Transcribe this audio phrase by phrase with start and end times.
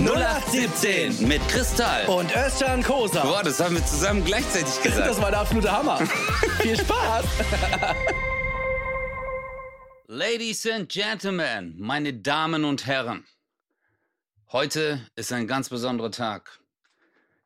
[0.00, 2.06] 0817 mit Kristall.
[2.06, 3.22] Und Özcan Kosa.
[3.22, 5.06] Boah, das haben wir zusammen gleichzeitig gesagt.
[5.06, 5.98] Das war der absolute Hammer.
[6.60, 7.24] Viel Spaß.
[10.08, 13.24] Ladies and Gentlemen, meine Damen und Herren.
[14.50, 16.58] Heute ist ein ganz besonderer Tag.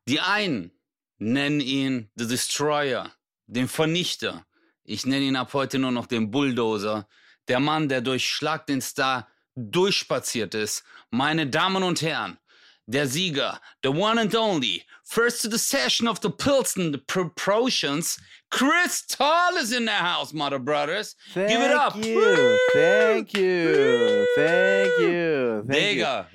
[0.09, 0.73] Die einen
[1.19, 3.12] nennen ihn The Destroyer,
[3.46, 4.46] den Vernichter.
[4.85, 7.09] Ich nenne ihn ab heute nur noch den Bulldozer.
[7.49, 9.29] Der Mann, der durch Schlag den Star
[9.59, 10.85] durchspaziert ist.
[11.11, 12.39] Meine Damen und Herren,
[12.87, 18.19] der Sieger, the one and only, first to the session of the Pilsen, the Proportions,
[18.51, 21.16] Chris Tall is in the house, Mother Brothers.
[21.35, 21.97] Thank Give it up.
[21.97, 22.59] You.
[22.73, 24.27] Thank you.
[24.37, 25.65] Thank you.
[25.66, 26.27] Thank Digga,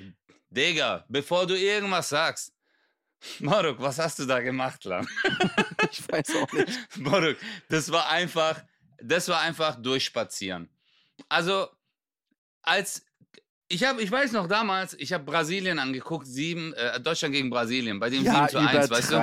[0.52, 2.52] Digga, bevor du irgendwas sagst,
[3.40, 5.06] Moruk, was hast du da gemacht, Lam?
[5.24, 5.30] you.
[5.90, 6.78] Ich weiß auch nicht.
[6.96, 7.36] Moruk,
[7.68, 8.62] das war einfach,
[9.02, 10.68] das war einfach durchspazieren.
[11.28, 11.68] Also,
[12.62, 13.04] als
[13.74, 17.98] ich habe, ich weiß noch damals, ich habe Brasilien angeguckt, sieben, äh, Deutschland gegen Brasilien,
[17.98, 19.16] bei dem Ja, 7 zu 1, weißt du?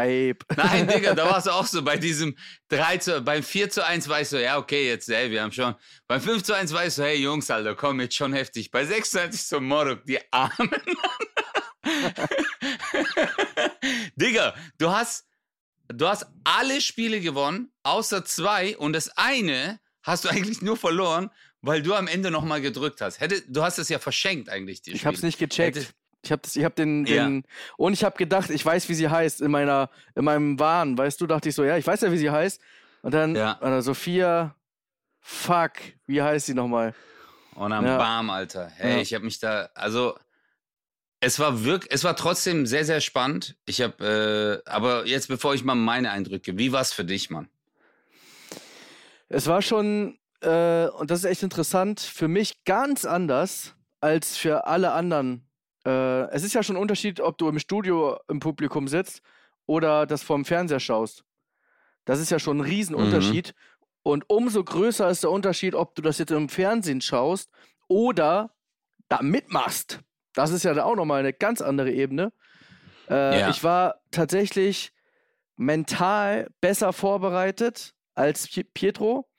[0.57, 1.81] Nein, Digga, da war es auch so.
[1.81, 2.35] Bei diesem
[2.67, 5.53] 3 zu, beim 4 zu 1 war ich so, ja, okay, jetzt, ey, wir haben
[5.53, 5.73] schon.
[6.05, 8.71] Beim 5 zu 1 war ich so, hey, Jungs, Alter, komm, jetzt schon heftig.
[8.71, 10.69] Bei 6 zu 1 ich so, Moruk, die Armen.
[14.15, 15.25] Digga, du hast,
[15.87, 21.29] du hast alle Spiele gewonnen, außer zwei, und das eine hast du eigentlich nur verloren,
[21.61, 23.19] weil du am Ende nochmal gedrückt hast.
[23.19, 25.77] Hätte, du hast es ja verschenkt eigentlich, die Ich hab's nicht gecheckt.
[25.77, 25.87] Hätte-
[26.23, 27.23] Ich hab, das, ich hab den, Ja.
[27.25, 27.43] den
[27.77, 31.19] und ich hab gedacht, ich weiß, wie sie heißt in meiner, in meinem Wahn, weißt
[31.19, 32.61] du, dachte ich so, ja, ich weiß ja, wie sie heißt.
[33.01, 33.59] Und dann, Ja.
[33.59, 34.55] äh, Sophia,
[35.19, 35.71] fuck,
[36.05, 36.93] wie heißt sie nochmal?
[37.55, 37.97] Und am Ja.
[37.97, 38.67] Bam, Alter.
[38.75, 39.01] Hey, Ja.
[39.01, 40.15] ich habe mich da, also
[41.21, 43.55] es war wirklich, es war trotzdem sehr, sehr spannend.
[43.65, 47.49] Ich habe, äh, aber jetzt bevor ich mal meine Eindrücke, wie war's für dich, Mann?
[49.29, 54.65] Es war schon, äh, und das ist echt interessant, für mich ganz anders als für
[54.67, 55.47] alle anderen.
[55.85, 59.21] Äh, es ist ja schon ein Unterschied, ob du im Studio im Publikum sitzt
[59.65, 61.23] oder das vom Fernseher schaust.
[62.05, 63.53] Das ist ja schon ein Riesenunterschied.
[64.03, 67.51] Und umso größer ist der Unterschied, ob du das jetzt im Fernsehen schaust
[67.87, 68.55] oder
[69.09, 69.99] da mitmachst.
[70.33, 72.31] Das ist ja da auch nochmal eine ganz andere Ebene.
[73.09, 73.49] Äh, Ja.
[73.49, 74.91] Ich war tatsächlich
[75.57, 79.29] mental besser vorbereitet als Pi- Pietro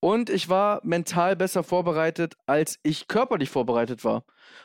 [0.00, 4.24] und ich war mental besser vorbereitet, als ich körperlich vorbereitet war.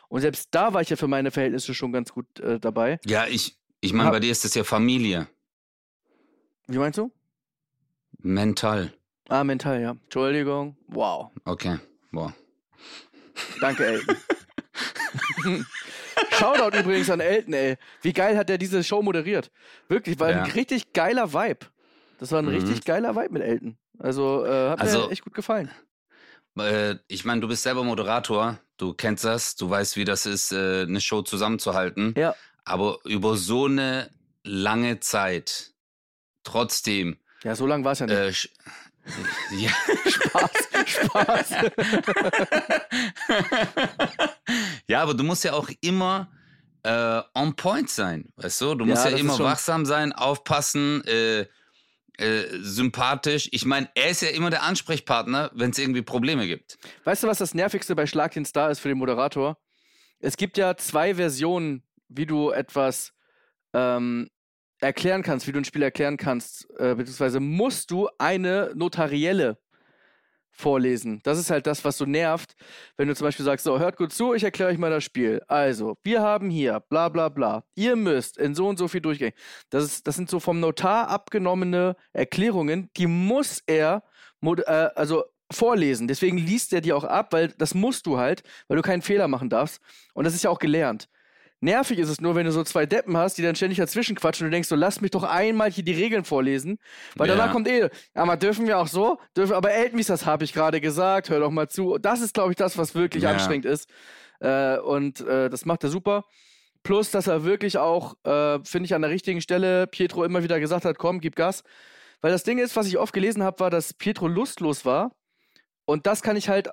[0.10, 3.00] Und selbst da war ich ja für meine Verhältnisse schon ganz gut äh, dabei.
[3.06, 5.28] Ja, ich, ich meine, bei dir ist das ja Familie.
[6.68, 7.12] Wie meinst du?
[8.20, 8.94] Mental.
[9.30, 9.92] Ah, mental, ja.
[9.92, 10.78] Entschuldigung.
[10.88, 11.32] Wow.
[11.46, 11.78] Okay.
[12.12, 12.34] Boah.
[13.60, 14.16] Danke, Elton.
[16.32, 17.78] Shoutout übrigens an Elton, ey.
[18.02, 19.52] Wie geil hat er diese Show moderiert?
[19.88, 20.44] Wirklich, war Ja.
[20.44, 21.66] ein richtig geiler Vibe.
[22.20, 22.52] Das war ein Mhm.
[22.52, 23.78] richtig geiler Vibe mit Elton.
[24.00, 25.70] Also, äh, hat Also- mir echt gut gefallen.
[26.58, 30.52] Äh, ich meine, du bist selber Moderator, du kennst das, du weißt, wie das ist,
[30.52, 32.14] äh, eine Show zusammenzuhalten.
[32.18, 32.36] Ja.
[32.66, 34.10] Aber über so eine
[34.44, 35.72] lange Zeit
[36.44, 38.52] trotzdem Ja, so lang war es ja nicht.
[39.52, 39.72] äh, ja.
[40.86, 41.50] Spaß.
[44.88, 46.30] ja, aber du musst ja auch immer
[46.84, 48.76] äh, on point sein, weißt du?
[48.76, 51.46] Du Ja, musst ja, ist immer wachsam sein, aufpassen, äh,
[52.18, 53.50] äh, sympathisch.
[53.52, 56.78] Ich meine, er ist ja immer der Ansprechpartner, wenn es irgendwie Probleme gibt.
[57.04, 59.58] Weißt du, was das Nervigste bei Schlag den Star ist für den Moderator?
[60.20, 63.14] Es gibt ja zwei Versionen, wie du etwas
[63.74, 64.30] ähm,
[64.80, 66.70] erklären kannst, wie du ein Spiel erklären kannst.
[66.78, 69.58] Äh, beziehungsweise musst du eine notarielle
[70.54, 71.20] vorlesen.
[71.24, 72.56] Das ist halt das, was so nervt,
[72.96, 75.42] wenn du zum Beispiel sagst, so, hört gut zu, ich erkläre euch mal das Spiel.
[75.48, 77.64] Also, wir haben hier, bla bla bla.
[77.76, 79.34] Ihr müsst in so und so viel durchgehen.
[79.70, 84.04] Das, ist, das sind so vom Notar abgenommene Erklärungen, die muss er,
[84.42, 86.08] äh, also vorlesen.
[86.08, 89.28] Deswegen liest er die auch ab, weil das musst du halt, weil du keinen Fehler
[89.28, 89.82] machen darfst.
[90.14, 91.10] Und das ist ja auch gelernt.
[91.64, 94.46] Nervig ist es nur, wenn du so zwei Deppen hast, die dann ständig dazwischen quatschen
[94.46, 96.78] und du denkst so, lass mich doch einmal hier die Regeln vorlesen.
[97.16, 97.36] Weil Ja.
[97.36, 100.82] danach kommt eh, mal dürfen wir auch so, dürfen, aber Elton, das habe ich gerade
[100.82, 101.98] gesagt, hör doch mal zu.
[101.98, 103.30] Das ist, glaube ich, das, was wirklich Ja.
[103.32, 103.90] anstrengend ist.
[104.42, 106.26] Äh, und äh, das macht er super.
[106.84, 110.60] Plus, dass er wirklich auch, äh, finde ich, an der richtigen Stelle Pietro immer wieder
[110.60, 111.64] gesagt hat, komm, gib Gas.
[112.20, 115.16] Weil das Ding ist, was ich oft gelesen habe, war, dass Pietro lustlos war.
[115.86, 116.70] Und das kann ich halt,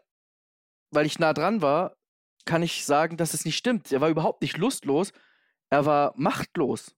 [0.90, 1.94] weil ich nah dran war,
[2.44, 3.92] kann ich sagen, dass es nicht stimmt.
[3.92, 5.12] Er war überhaupt nicht lustlos,
[5.70, 6.94] er war machtlos.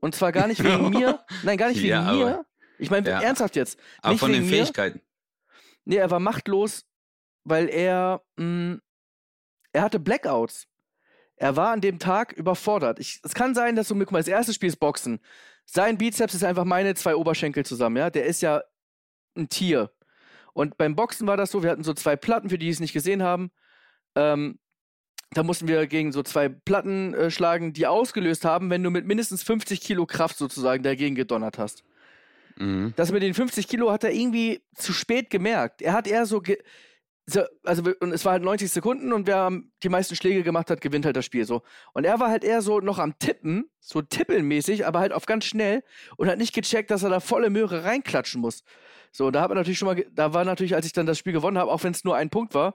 [0.00, 2.46] Und zwar gar nicht wegen mir, nein, gar nicht wegen Ja, aber- mir.
[2.78, 3.20] Ich meine, Ja.
[3.20, 3.78] ernsthaft jetzt.
[4.00, 4.56] Aber Nicht von den wegen mir.
[4.64, 5.00] Fähigkeiten.
[5.84, 6.84] Nee, er war machtlos,
[7.44, 8.78] weil er, mh,
[9.72, 10.66] er hatte Blackouts.
[11.36, 12.98] Er war an dem Tag überfordert.
[12.98, 15.20] Ich, es kann sein, dass du, guck mal, das erste Spiel ist Boxen.
[15.64, 18.10] Sein Bizeps ist einfach meine zwei Oberschenkel zusammen, ja.
[18.10, 18.62] Der ist ja
[19.36, 19.92] ein Tier.
[20.52, 22.80] Und beim Boxen war das so, wir hatten so zwei Platten, für die die es
[22.80, 23.50] nicht gesehen haben.
[24.14, 24.58] Ähm,
[25.34, 29.06] da mussten wir gegen so zwei Platten äh, schlagen, die ausgelöst haben, wenn du mit
[29.06, 31.84] mindestens 50 Kilo Kraft sozusagen dagegen gedonnert hast.
[32.58, 32.92] Mhm.
[32.96, 35.80] Das mit den 50 Kilo hat er irgendwie zu spät gemerkt.
[35.82, 36.58] Er hat eher so, ge
[37.24, 39.50] so also und es war halt 90 Sekunden und wer
[39.82, 41.62] die meisten Schläge gemacht hat, gewinnt halt das Spiel so.
[41.92, 45.44] Und er war halt eher so noch am Tippen, so tippelmäßig, aber halt auf ganz
[45.44, 45.82] schnell
[46.16, 48.64] und hat nicht gecheckt, dass er da volle Möhre reinklatschen muss.
[49.12, 51.32] So, da hat man natürlich schon mal, da war natürlich, als ich dann das Spiel
[51.32, 52.74] gewonnen habe, auch wenn es nur ein Punkt war,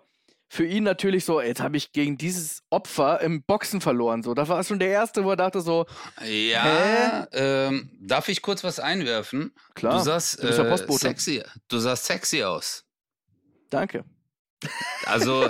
[0.49, 4.23] für ihn natürlich so, jetzt habe ich gegen dieses Opfer im Boxen verloren.
[4.23, 5.85] So, da war schon der erste, wo er dachte so,
[6.25, 9.53] Ja, ähm, darf ich kurz was einwerfen?
[9.75, 11.43] klar, du sahst du äh, sexy.
[11.67, 12.85] Du sahst sexy aus.
[13.69, 14.05] danke.
[15.05, 15.49] Also,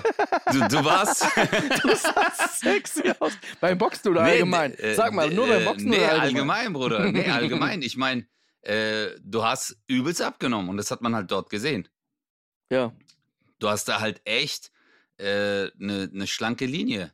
[0.52, 1.26] du, du warst.
[1.82, 3.34] Du sahst sexy aus.
[3.62, 4.74] Beim Boxen oder allgemein?
[4.74, 6.24] äh, Sag mal, nur beim äh, Boxen nee, oder allgemein?
[6.68, 7.12] allgemein, Bruder.
[7.12, 7.82] Nee, allgemein.
[7.84, 8.28] Ich meine,
[8.62, 11.88] äh, du hast übelst abgenommen und das hat man halt dort gesehen.
[12.70, 12.92] Ja.
[13.60, 14.72] Du hast da halt echt
[15.20, 17.12] eine ne, ne schlanke Linie,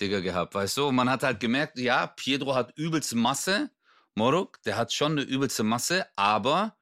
[0.00, 0.86] Digga, gehabt, weißt du?
[0.88, 3.70] Und man hat halt gemerkt, ja, Pietro hat übelste Masse.
[4.14, 6.76] Moruk, der hat schon eine übelste Masse, aber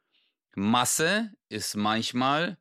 [0.55, 2.59] Masse ist manchmal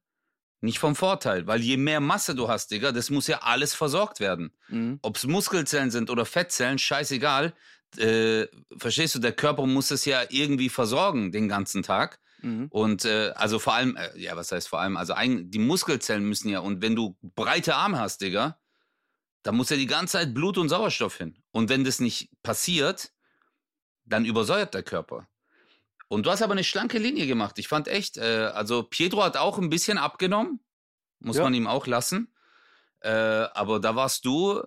[0.62, 4.20] nicht vom Vorteil, weil je mehr Masse du hast, Digga, das muss ja alles versorgt
[4.20, 4.52] werden.
[4.70, 5.00] Mhm.
[5.02, 7.54] Ob es Muskelzellen sind oder Fettzellen, scheißegal.
[7.98, 8.48] Äh,
[8.78, 12.20] verstehst du, der Körper muss es ja irgendwie versorgen den ganzen Tag.
[12.44, 12.68] Mhm.
[12.70, 14.98] Und äh, also vor allem, äh, ja, was heißt vor allem?
[14.98, 18.60] Also ein, die Muskelzellen müssen ja, und wenn du breite Arme hast, Digga,
[19.44, 21.42] da muss ja die ganze Zeit Blut und Sauerstoff hin.
[21.52, 23.12] Und wenn das nicht passiert,
[24.06, 25.28] dann übersäuert der Körper.
[26.10, 27.58] Und du hast aber eine schlanke Linie gemacht.
[27.60, 30.60] Ich fand echt, äh, also Pietro hat auch ein bisschen abgenommen,
[31.20, 31.44] muss Ja.
[31.44, 32.34] man ihm auch lassen.
[33.00, 34.62] Äh, aber da warst du,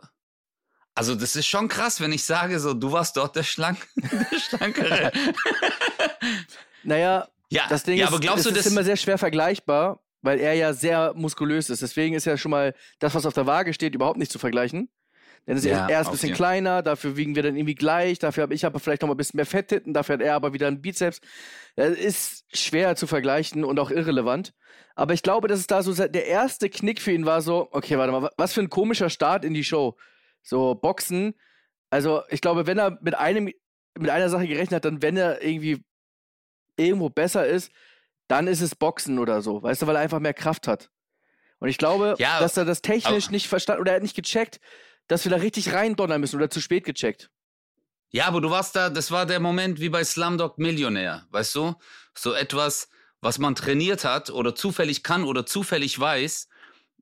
[0.95, 4.39] also das ist schon krass, wenn ich sage, so du warst dort der, Schlank, der
[4.41, 5.13] Schlankere.
[6.83, 8.73] Naja, ja, das Ding ja, ist, aber glaubst es du ist das?
[8.73, 11.83] immer sehr schwer vergleichbar, weil er ja sehr muskulös ist.
[11.83, 14.89] Deswegen ist ja schon mal das, was auf der Waage steht, überhaupt nicht zu vergleichen.
[15.47, 17.77] Denn es ist Ja, er ist ein bisschen jeden- kleiner, dafür wiegen wir dann irgendwie
[17.77, 20.35] gleich, dafür habe ich aber vielleicht noch mal ein bisschen mehr Fetttitten, dafür hat er
[20.35, 21.21] aber wieder einen Bizeps.
[21.77, 24.55] Das ist schwer zu vergleichen und auch irrelevant.
[24.97, 27.97] Aber ich glaube, dass es da so der erste Knick für ihn war so, okay,
[27.97, 29.97] warte mal, wa- was für ein komischer Start in die Show.
[30.43, 31.35] So Boxen.
[31.91, 33.51] Also, ich glaube, wenn er mit einem
[33.97, 35.85] mit einer Sache gerechnet hat, dann wenn er irgendwie
[36.77, 37.71] irgendwo besser ist,
[38.29, 40.91] dann ist es Boxen oder so, weißt du, weil er einfach mehr Kraft hat.
[41.59, 44.61] Und ich glaube, Ja, dass er das technisch nicht verstanden oder er hat nicht gecheckt,
[45.09, 47.31] dass wir da richtig reindonnern müssen oder zu spät gecheckt.
[48.11, 51.75] Ja, aber du warst da, das war der Moment wie bei Slumdog Millionär, weißt du?
[52.15, 52.89] So etwas,
[53.21, 56.49] was man trainiert hat oder zufällig kann oder zufällig weiß.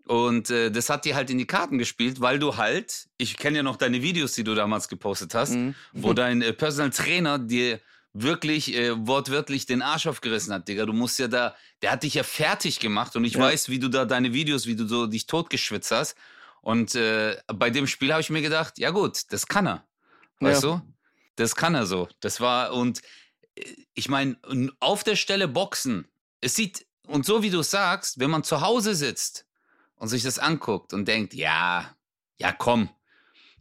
[0.07, 3.59] Und äh, das hat dir halt in die Karten gespielt, weil du halt, ich kenne
[3.59, 5.75] ja noch deine Videos, die du damals gepostet hast, Mhm.
[5.93, 7.81] wo dein äh, Personal Trainer dir
[8.15, 10.87] wirklich äh, wortwörtlich den Arsch aufgerissen hat, Digga.
[10.87, 13.41] Du musst ja da, der hat dich ja fertig gemacht und ich Ja.
[13.41, 16.17] weiß, wie du da deine Videos, wie du so dich totgeschwitzt hast.
[16.63, 19.87] Und äh, bei dem Spiel habe ich mir gedacht, ja gut, das kann er.
[20.41, 20.77] Weißt Ja.
[20.77, 20.95] du?
[21.37, 22.09] Das kann er so.
[22.21, 23.03] Das war, und
[23.57, 23.65] äh,
[23.95, 24.39] ich meine,
[24.81, 26.07] auf der Stelle Boxen.
[26.41, 29.45] Es sieht, und so wie du sagst, wenn man zu Hause sitzt
[29.97, 31.95] und sich das anguckt und denkt, ja,
[32.39, 32.89] ja komm,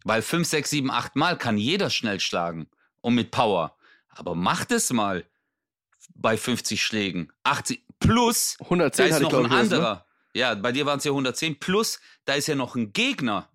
[0.05, 2.69] weil 5, 6, 7, 8 Mal kann jeder schnell schlagen
[3.01, 3.75] und mit Power.
[4.15, 5.25] Aber macht es mal
[6.15, 7.31] bei 50 Schlägen.
[7.43, 9.55] 80 plus, 110 da ist noch ein ne?
[9.57, 10.05] anderer.
[10.35, 13.49] Ja, bei dir waren es ja 110 plus, da ist ja noch ein Gegner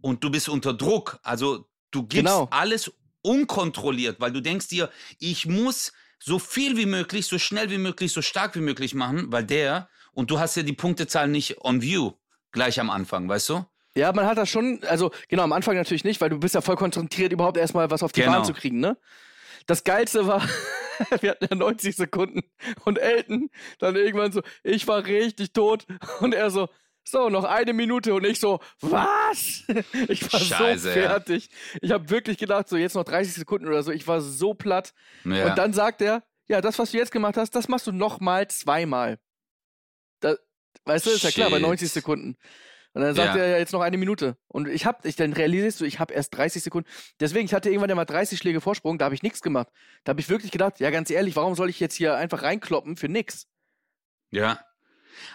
[0.00, 1.18] und du bist unter Druck.
[1.22, 2.48] Also du gibst Genau.
[2.50, 7.78] alles unkontrolliert, weil du denkst dir, ich muss so viel wie möglich, so schnell wie
[7.78, 11.58] möglich, so stark wie möglich machen, weil der, und du hast ja die Punktezahl nicht
[11.64, 12.12] on view
[12.52, 13.66] gleich am Anfang, weißt du?
[13.96, 16.60] Ja, man hat das schon, also genau, am Anfang natürlich nicht, weil du bist ja
[16.60, 18.32] voll konzentriert, überhaupt erstmal was auf die Genau.
[18.32, 18.96] Bahn zu kriegen, ne?
[19.66, 20.42] Das Geilste war,
[21.20, 22.42] wir hatten ja 90 Sekunden
[22.84, 25.86] und Elton dann irgendwann so, ich war richtig tot
[26.20, 26.68] und er so,
[27.06, 29.64] so, noch eine Minute und ich so, was?
[30.08, 31.08] Ich war Scheiße, so ja.
[31.08, 31.50] fertig.
[31.82, 34.94] Ich habe wirklich gedacht, so jetzt noch 30 Sekunden oder so, ich war so platt.
[35.24, 35.50] Ja.
[35.50, 38.48] Und dann sagt er, ja, das, was du jetzt gemacht hast, das machst du nochmal
[38.48, 39.18] zweimal.
[40.20, 40.36] Da,
[40.84, 41.66] weißt du, ist ja klar, bei Shit.
[41.66, 42.36] 90 Sekunden.
[42.94, 43.42] Und dann sagt Ja.
[43.42, 44.36] er ja jetzt noch eine Minute.
[44.46, 46.88] Und ich hab, ich, dann realisierst du, ich habe erst 30 Sekunden.
[47.20, 49.68] Deswegen, ich hatte irgendwann immer 30 Schläge Vorsprung, da habe ich nichts gemacht.
[50.04, 52.96] Da habe ich wirklich gedacht, ja, ganz ehrlich, warum soll ich jetzt hier einfach reinkloppen
[52.96, 53.48] für nix?
[54.30, 54.60] Ja.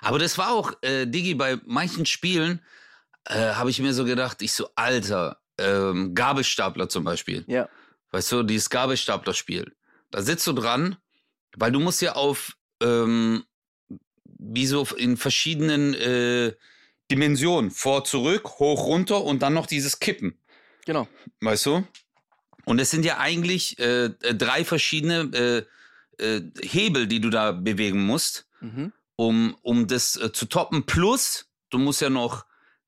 [0.02, 2.64] Aber das war auch, äh, Digi, bei manchen Spielen
[3.26, 7.44] äh, habe ich mir so gedacht, ich so, Alter, ähm, Gabelstapler zum Beispiel.
[7.48, 7.68] Ja.
[8.12, 9.76] Weißt du, dieses Gabelstapler-Spiel.
[10.12, 10.96] Da sitzt du dran,
[11.58, 13.44] weil du musst ja auf, ähm,
[14.26, 16.54] wie so in verschiedenen äh,
[17.12, 20.38] Dimensionen, vor, zurück, hoch, runter und dann noch dieses Kippen.
[20.86, 21.08] Genau.
[21.42, 21.84] Weißt du?
[22.66, 25.66] Und es sind ja eigentlich äh, äh, drei verschiedene
[26.20, 28.92] äh, äh, Hebel, die du da bewegen musst Mhm.
[29.16, 30.86] um, um das äh, zu toppen.
[30.86, 32.46] Plus, du musst ja noch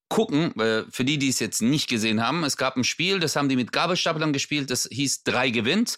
[0.10, 2.44] gucken, äh, für die, die es jetzt nicht gesehen haben.
[2.44, 5.98] Es gab ein Spiel, das haben die mit Gabelstaplern gespielt, das hieß drei gewinnt.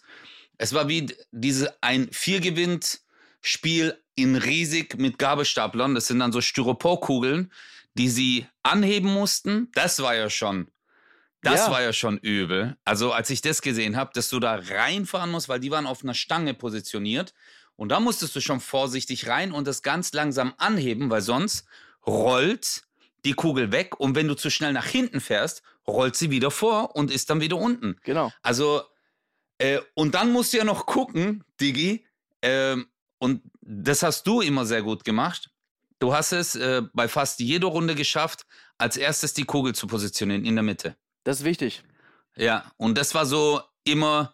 [0.60, 3.02] Es war wie diese ein vier gewinnt
[3.42, 5.96] Spiel in riesig mit Gabelstaplern.
[5.96, 7.52] Das sind dann so Styroporkugeln,
[7.96, 9.70] die sie anheben mussten.
[9.74, 10.68] Das war ja schon
[11.44, 11.72] das ja.
[11.72, 12.78] war ja schon übel.
[12.86, 16.04] Also als ich das gesehen habe, dass du da reinfahren musst, weil die waren auf
[16.04, 17.34] einer Stange positioniert.
[17.76, 21.66] Und da musstest du schon vorsichtig rein und das ganz langsam anheben, weil sonst
[22.08, 22.84] rollt
[23.26, 26.96] die Kugel weg und wenn du zu schnell nach hinten fährst, rollt sie wieder vor
[26.96, 27.98] und ist dann wieder unten.
[28.04, 28.32] Genau.
[28.42, 28.84] Also,
[29.58, 32.06] äh, und dann musst du ja noch gucken, Digi,
[32.42, 32.78] äh,
[33.18, 35.50] und das hast du immer sehr gut gemacht.
[36.00, 38.46] Du hast es äh, bei fast jeder Runde geschafft,
[38.78, 40.96] als erstes die Kugel zu positionieren in der Mitte.
[41.24, 41.84] Das ist wichtig.
[42.36, 44.34] Ja, und das war so immer,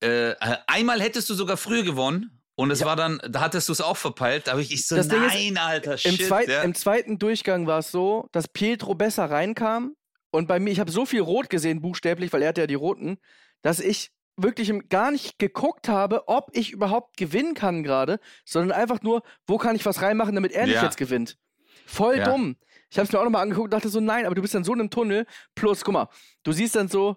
[0.00, 0.34] äh,
[0.66, 2.86] einmal hättest du sogar früh gewonnen und es ja.
[2.86, 4.46] war dann, da hattest du es auch verpeilt.
[4.46, 6.20] Da habe ich, ich so, das nein, ist, Alter, shit.
[6.20, 6.62] Im, zweit, ja.
[6.62, 9.96] Im zweiten Durchgang war es so, dass Pietro besser reinkam.
[10.30, 12.74] Und bei mir, ich habe so viel Rot gesehen, buchstäblich, weil er hatte ja die
[12.74, 13.18] Roten,
[13.62, 14.10] dass ich
[14.42, 19.58] wirklich gar nicht geguckt habe, ob ich überhaupt gewinnen kann gerade, sondern einfach nur, wo
[19.58, 20.84] kann ich was reinmachen, damit er nicht ja.
[20.84, 21.38] jetzt gewinnt.
[21.86, 22.24] Voll ja.
[22.24, 22.56] dumm.
[22.90, 24.64] Ich habe es mir auch nochmal angeguckt und dachte so, nein, aber du bist dann
[24.64, 25.26] so in einem Tunnel.
[25.54, 26.08] Plus, guck mal,
[26.42, 27.16] du siehst dann so,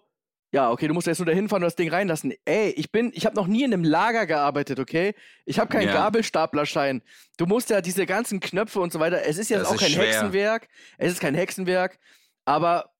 [0.52, 2.34] ja, okay, du musst jetzt nur dahin fahren und das Ding reinlassen.
[2.46, 5.16] Ey, ich bin, ich habe noch nie in einem Lager gearbeitet, okay?
[5.46, 5.94] Ich habe keinen ja.
[5.94, 7.02] Gabelstaplerschein.
[7.38, 9.26] Du musst ja diese ganzen Knöpfe und so weiter.
[9.26, 10.06] Es ist jetzt das auch kein schwer.
[10.06, 10.68] Hexenwerk.
[11.00, 11.98] Es ist kein Hexenwerk.
[12.46, 12.92] Aber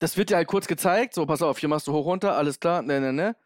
[0.00, 1.14] das wird dir halt kurz gezeigt.
[1.14, 3.36] So, pass auf, hier machst du hoch runter, alles klar, ne, ne, ne.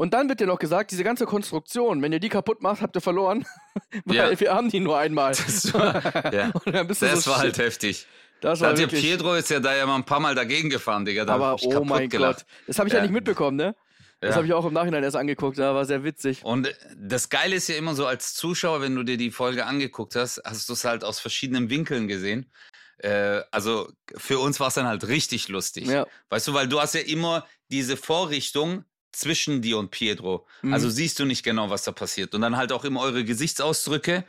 [0.00, 2.96] Und dann wird dir noch gesagt, diese ganze Konstruktion, wenn ihr die kaputt macht, habt
[2.96, 3.44] ihr verloren.
[4.06, 4.40] Weil ja.
[4.40, 5.32] wir haben die nur einmal.
[5.32, 6.52] Das war, ja.
[6.84, 8.06] das so war halt heftig.
[8.40, 11.04] Das war da hat Pietro ist ja da ja mal ein paar Mal dagegen gefahren,
[11.04, 11.26] Digga.
[11.26, 12.46] Da aber oh mein gelacht.
[12.46, 12.66] Gott.
[12.66, 13.00] Das habe ich ja.
[13.00, 13.02] ja.
[13.02, 13.76] nicht mitbekommen, ne?
[14.20, 14.36] Das ja.
[14.36, 16.42] habe ich auch im Nachhinein erst angeguckt, da war sehr witzig.
[16.44, 20.16] Und das Geile ist ja immer so als Zuschauer, wenn du dir die Folge angeguckt
[20.16, 22.50] hast, hast du es halt aus verschiedenen Winkeln gesehen.
[22.96, 25.88] Äh, also für uns war es dann halt richtig lustig.
[25.88, 26.06] Ja.
[26.30, 30.46] Weißt du, weil du hast ja immer diese Vorrichtung zwischen dir und Pietro.
[30.62, 30.72] Mhm.
[30.72, 32.34] Also siehst du nicht genau, was da passiert.
[32.34, 34.24] Und dann halt auch immer eure Gesichtsausdrücke,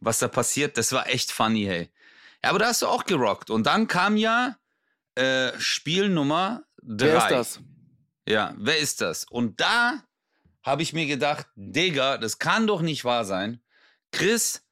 [0.00, 0.76] was da passiert.
[0.76, 1.90] Das war echt funny, hey.
[2.42, 3.50] Ja, aber da hast du auch gerockt.
[3.50, 4.56] Und dann kam ja
[5.14, 7.06] äh, Spiel Nummer drei.
[7.06, 7.60] Wer ist das?
[8.26, 9.24] Ja, wer ist das?
[9.24, 10.02] Und da
[10.62, 13.62] habe ich mir gedacht, Digga, das kann doch nicht wahr sein.
[14.12, 14.62] Chris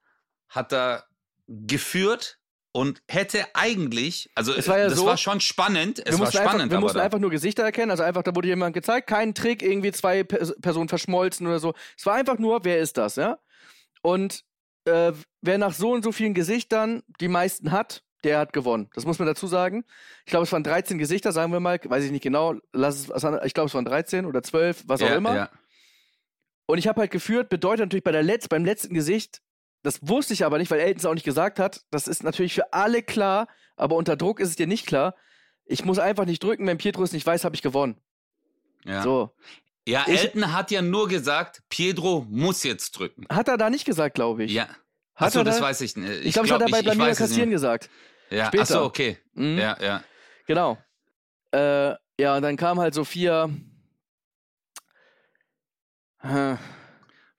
[0.49, 1.05] hat da
[1.47, 2.38] geführt
[2.78, 6.00] und hätte eigentlich, also es war ja das so, war schon spannend.
[6.06, 6.62] Es war spannend.
[6.62, 9.64] Einfach, wir mussten einfach nur Gesichter erkennen, also einfach, da wurde jemand gezeigt, kein Trick,
[9.64, 11.75] irgendwie zwei Personen verschmolzen oder so.
[11.97, 13.40] Es war einfach nur, wer ist das, ja?
[14.00, 14.44] Und
[14.85, 18.88] äh, wer nach so und so vielen Gesichtern die meisten hat, der hat gewonnen.
[18.94, 19.85] Das muss man dazu sagen.
[20.25, 21.80] Ich glaube, es waren 13 Gesichter, sagen wir mal.
[21.82, 22.54] Weiß ich nicht genau.
[22.73, 25.35] Lass es, ich glaube, es waren 13 oder 12, was auch immer.
[25.35, 25.50] Ja.
[26.66, 29.40] Und ich habe halt geführt, bedeutet natürlich bei der Letz-, beim letzten Gesicht,
[29.82, 31.82] das wusste ich aber nicht, weil Elton es auch nicht gesagt hat.
[31.90, 35.14] Das ist natürlich für alle klar, aber unter Druck ist es dir nicht klar.
[35.64, 38.00] Ich muss einfach nicht drücken, wenn Pietro es nicht weiß, habe ich gewonnen.
[38.85, 39.02] Ja.
[39.02, 39.35] So.
[39.87, 43.26] Ja, ich, Elton hat ja nur gesagt, Pedro muss jetzt drücken.
[43.30, 44.52] Hat er da nicht gesagt, glaube ich.
[44.52, 44.68] Ja.
[45.14, 46.20] Hat Achso, das weiß ich nicht.
[46.20, 47.90] Ich, ich glaube, glaub, das hat er bei Blamira Kassieren gesagt.
[48.30, 48.62] Ja, Später.
[48.62, 49.18] Achso, okay.
[49.32, 49.58] Mhm.
[49.58, 50.04] Ja, ja.
[50.47, 50.78] Genau.
[51.52, 53.49] Äh, ja, und dann kam halt Sophia.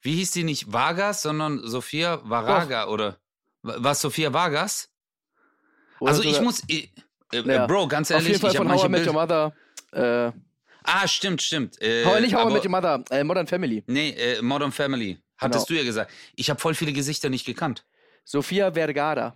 [0.10, 2.94] Wie hieß die nicht Vargas, sondern Sophia Varaga Doch.
[2.94, 3.18] oder
[3.62, 4.90] was Sophia Vargas?
[6.00, 6.92] Oder also ich muss, ich,
[7.32, 7.68] äh, ja.
[7.68, 9.54] Bro, ganz ehrlich, Auf jeden Fall ich von How I Met Your Mother.
[9.92, 10.32] Äh,
[10.82, 11.80] Ah, stimmt, stimmt.
[11.80, 13.84] Äh, nicht How aber, I Met Your Mother, äh, Modern Family.
[13.86, 15.20] Nee, äh, Modern Family.
[15.38, 15.78] Hattest genau.
[15.78, 16.12] du ja gesagt.
[16.36, 17.86] Ich habe voll viele Gesichter nicht gekannt.
[18.24, 19.36] Sofia Vergara.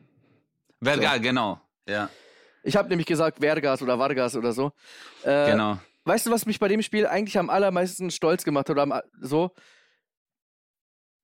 [0.82, 1.22] Vergara, so.
[1.22, 1.62] genau.
[1.88, 2.10] Ja.
[2.64, 4.72] Ich habe nämlich gesagt Vergas oder Vargas oder so.
[5.22, 5.78] Äh, genau.
[6.06, 8.72] Weißt du, was mich bei dem Spiel eigentlich am allermeisten stolz gemacht hat?
[8.72, 9.52] Oder am, so?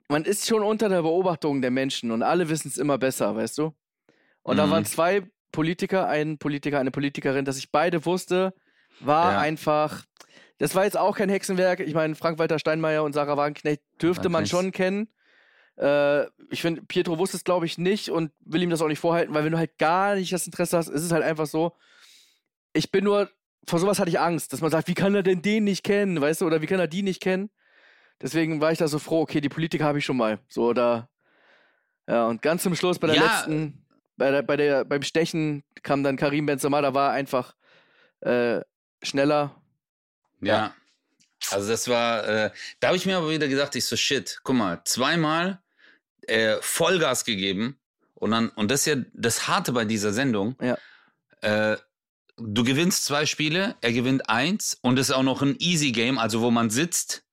[0.10, 3.60] Man ist schon unter der Beobachtung der Menschen und alle wissen es immer besser, weißt
[3.60, 3.74] du?
[4.42, 4.58] Und mhm.
[4.58, 8.54] da waren zwei Politiker, ein Politiker, eine Politikerin, dass ich beide wusste,
[9.00, 9.40] war ja.
[9.40, 10.04] einfach.
[10.58, 11.80] Das war jetzt auch kein Hexenwerk.
[11.80, 15.08] Ich meine, Frank-Walter Steinmeier und Sarah Wagenknecht dürfte man schon kennen.
[15.78, 19.00] Äh, ich finde, Pietro wusste es, glaube ich, nicht und will ihm das auch nicht
[19.00, 21.78] vorhalten, weil wenn du halt gar nicht das Interesse hast, ist es halt einfach so.
[22.74, 23.30] Ich bin nur,
[23.66, 26.20] vor sowas hatte ich Angst, dass man sagt, wie kann er denn den nicht kennen,
[26.20, 27.50] weißt du, oder wie kann er die nicht kennen?
[28.22, 30.40] Deswegen war ich da so froh, okay, die Politiker habe ich schon mal.
[30.48, 31.10] So, oder.
[32.08, 33.24] Ja, und ganz zum Schluss bei der ja.
[33.24, 33.86] letzten,
[34.18, 37.56] bei der, bei der, beim Stechen kam dann Karim Benzema, da war einfach
[38.22, 38.62] äh,
[39.04, 39.56] schneller.
[40.42, 40.54] Ja.
[40.54, 40.76] ja.
[41.52, 44.56] Also das war, äh, da habe ich mir aber wieder gedacht, ich so shit, guck
[44.56, 45.62] mal, zweimal
[46.28, 47.80] äh, Vollgas gegeben
[48.16, 50.58] und dann, und das ist ja das Harte bei dieser Sendung.
[50.62, 50.78] Ja.
[51.42, 51.78] Äh,
[52.38, 56.18] du gewinnst zwei Spiele, er gewinnt eins und es ist auch noch ein Easy Game,
[56.18, 57.24] also wo man sitzt,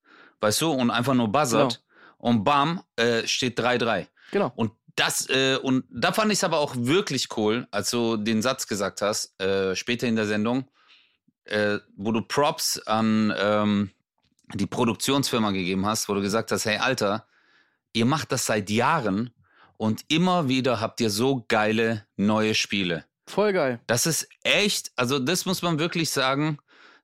[0.41, 2.29] weißt du, und einfach nur buzzert genau.
[2.29, 4.07] und bam, äh, steht 3-3.
[4.31, 4.51] Genau.
[4.55, 8.41] Und das, äh, und da fand ich es aber auch wirklich cool, als du den
[8.41, 10.65] Satz gesagt hast, äh, später in der Sendung,
[11.45, 13.91] äh, wo du Props an ähm,
[14.53, 17.27] die Produktionsfirma gegeben hast, wo du gesagt hast, hey Alter,
[17.93, 19.31] ihr macht das seit Jahren
[19.77, 23.05] und immer wieder habt ihr so geile neue Spiele.
[23.27, 23.79] Voll geil.
[23.87, 26.57] Das ist echt, also das muss man wirklich sagen.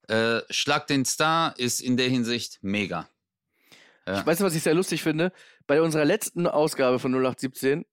[0.07, 3.07] Äh, Schlag den Star ist in der Hinsicht mega.
[4.07, 4.19] Ja.
[4.19, 5.31] Ich weiß, was ich sehr lustig finde.
[5.67, 7.85] Bei unserer letzten Ausgabe von 0817,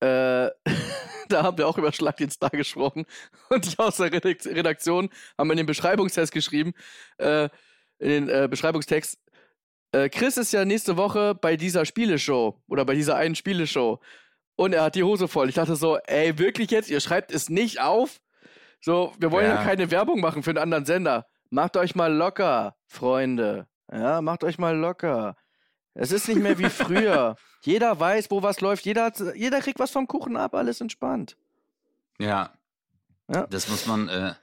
[0.00, 0.50] äh,
[1.28, 3.04] da haben wir auch über Schlag den Star gesprochen.
[3.50, 6.72] Und die aus der Redaktion haben in den Beschreibungstext geschrieben,
[7.18, 7.48] äh,
[7.98, 9.18] in den äh, Beschreibungstext,
[9.92, 14.00] äh, Chris ist ja nächste Woche bei dieser Spieleshow oder bei dieser einen Spieleshow.
[14.56, 15.48] Und er hat die Hose voll.
[15.48, 16.90] Ich dachte so, ey, wirklich jetzt?
[16.90, 18.20] Ihr schreibt es nicht auf?
[18.80, 21.26] So, wir wollen ja, ja keine Werbung machen für einen anderen Sender.
[21.50, 23.66] Macht euch mal locker, Freunde.
[23.92, 25.36] Ja, macht euch mal locker.
[25.98, 27.36] Es ist nicht mehr wie früher.
[27.62, 28.84] jeder weiß, wo was läuft.
[28.84, 30.54] Jeder, hat, jeder kriegt was vom Kuchen ab.
[30.54, 31.36] Alles entspannt.
[32.18, 32.52] Ja.
[33.32, 33.46] ja.
[33.48, 34.08] Das muss man.
[34.08, 34.34] Äh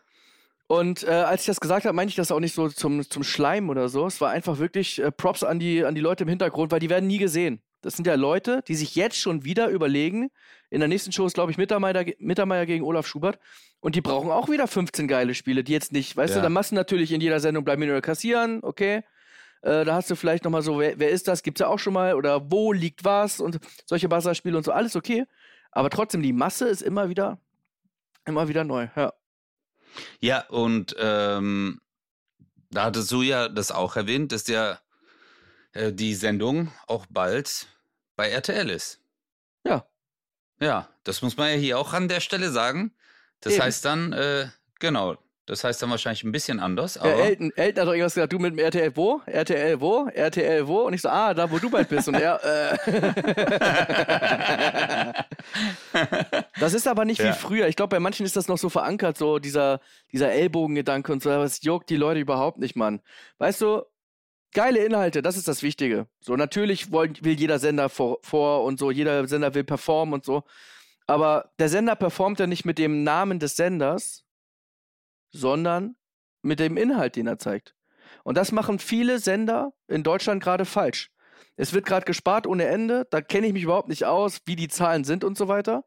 [0.68, 3.24] und äh, als ich das gesagt habe, meinte ich das auch nicht so zum, zum
[3.24, 4.08] Schleim oder so.
[4.08, 6.90] Es war einfach wirklich äh, Props an die, an die Leute im Hintergrund, weil die
[6.90, 7.62] werden nie gesehen.
[7.82, 10.32] Das sind ja Leute, die sich jetzt schon wieder überlegen.
[10.70, 13.40] In der nächsten Show ist, glaube ich, Mittermeier, Mittermeier gegen Olaf Schubert.
[13.82, 16.40] Und die brauchen auch wieder 15 geile Spiele, die jetzt nicht, weißt ja.
[16.40, 19.04] du, da machst du natürlich in jeder Sendung bleiben nur kassieren, okay.
[19.64, 21.42] Äh, da hast du vielleicht nochmal so, wer, wer ist das?
[21.42, 22.14] Gibt's ja auch schon mal.
[22.16, 23.40] Oder wo liegt was?
[23.40, 25.26] Und solche Buzzer-Spiele und so, alles okay.
[25.72, 27.40] Aber trotzdem, die Masse ist immer wieder,
[28.26, 29.14] immer wieder neu, ja.
[30.20, 31.82] Ja, und ähm,
[32.72, 34.80] da hattest du ja das auch erwähnt, dass ja
[35.72, 37.68] äh, die Sendung auch bald
[38.16, 39.00] bei RTL ist.
[39.64, 39.88] Ja.
[40.60, 42.94] Ja, das muss man ja hier auch an der Stelle sagen.
[43.40, 43.64] Das Eben.
[43.64, 46.98] heißt dann, äh, genau, das heißt dann wahrscheinlich ein bisschen anders.
[46.98, 49.22] Aber ja, Elton, Elton hat doch irgendwas gesagt, du mit dem RTL wo?
[49.26, 50.08] RTL wo?
[50.08, 50.84] RTL wo?
[50.84, 52.08] Und ich so, ah, da wo du bald bist.
[52.08, 52.78] Und er, äh.
[56.60, 57.30] das ist aber nicht ja.
[57.30, 57.68] wie früher.
[57.68, 59.82] Ich glaube, bei manchen ist das noch so verankert, so dieser,
[60.14, 61.30] dieser Ellbogengedanke und so.
[61.30, 63.02] Aber es juckt die Leute überhaupt nicht, Mann.
[63.40, 63.82] Weißt du,
[64.54, 66.08] geile Inhalte, das ist das Wichtige.
[66.22, 70.24] So, natürlich will, will jeder Sender vor, vor und so, jeder Sender will performen und
[70.24, 70.44] so.
[71.06, 74.23] Aber der Sender performt ja nicht mit dem Namen des Senders,
[75.34, 75.96] sondern
[76.42, 77.76] mit dem Inhalt, den er zeigt.
[78.24, 81.10] Und das machen viele Sender in Deutschland gerade falsch.
[81.56, 84.70] Es wird gerade gespart ohne Ende, da kenne ich mich überhaupt nicht aus, wie die
[84.70, 85.84] Zahlen sind und so weiter.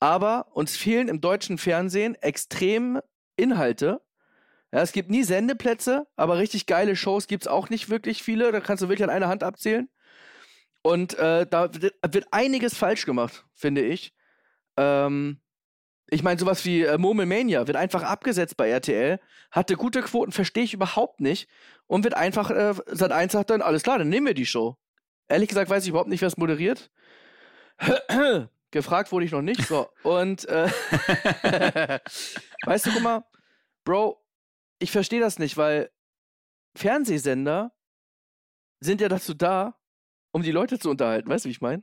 [0.00, 3.00] Aber uns fehlen im deutschen Fernsehen extrem
[3.36, 4.00] Inhalte.
[4.72, 8.50] Ja, es gibt nie Sendeplätze, aber richtig geile Shows gibt es auch nicht wirklich viele.
[8.52, 9.88] Da kannst du wirklich an einer Hand abzählen.
[10.82, 14.14] Und äh, da wird einiges falsch gemacht, finde ich.
[14.76, 15.40] Ähm,
[16.08, 19.18] ich meine, sowas wie äh, Murmelmania wird einfach abgesetzt bei RTL,
[19.50, 21.48] hatte gute Quoten, verstehe ich überhaupt nicht
[21.86, 24.76] und wird einfach, äh, seit eins sagt dann, alles klar, dann nehmen wir die Show.
[25.28, 26.90] Ehrlich gesagt weiß ich überhaupt nicht, wer es moderiert.
[28.70, 29.66] Gefragt wurde ich noch nicht.
[29.66, 30.68] So, und äh,
[32.64, 33.24] weißt du, guck mal,
[33.84, 34.22] Bro,
[34.78, 35.90] ich verstehe das nicht, weil
[36.76, 37.72] Fernsehsender
[38.80, 39.80] sind ja dazu da,
[40.32, 41.28] um die Leute zu unterhalten.
[41.28, 41.82] Weißt du, wie ich meine?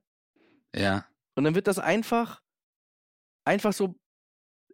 [0.75, 1.07] Ja.
[1.35, 2.41] Und dann wird das einfach,
[3.45, 3.95] einfach so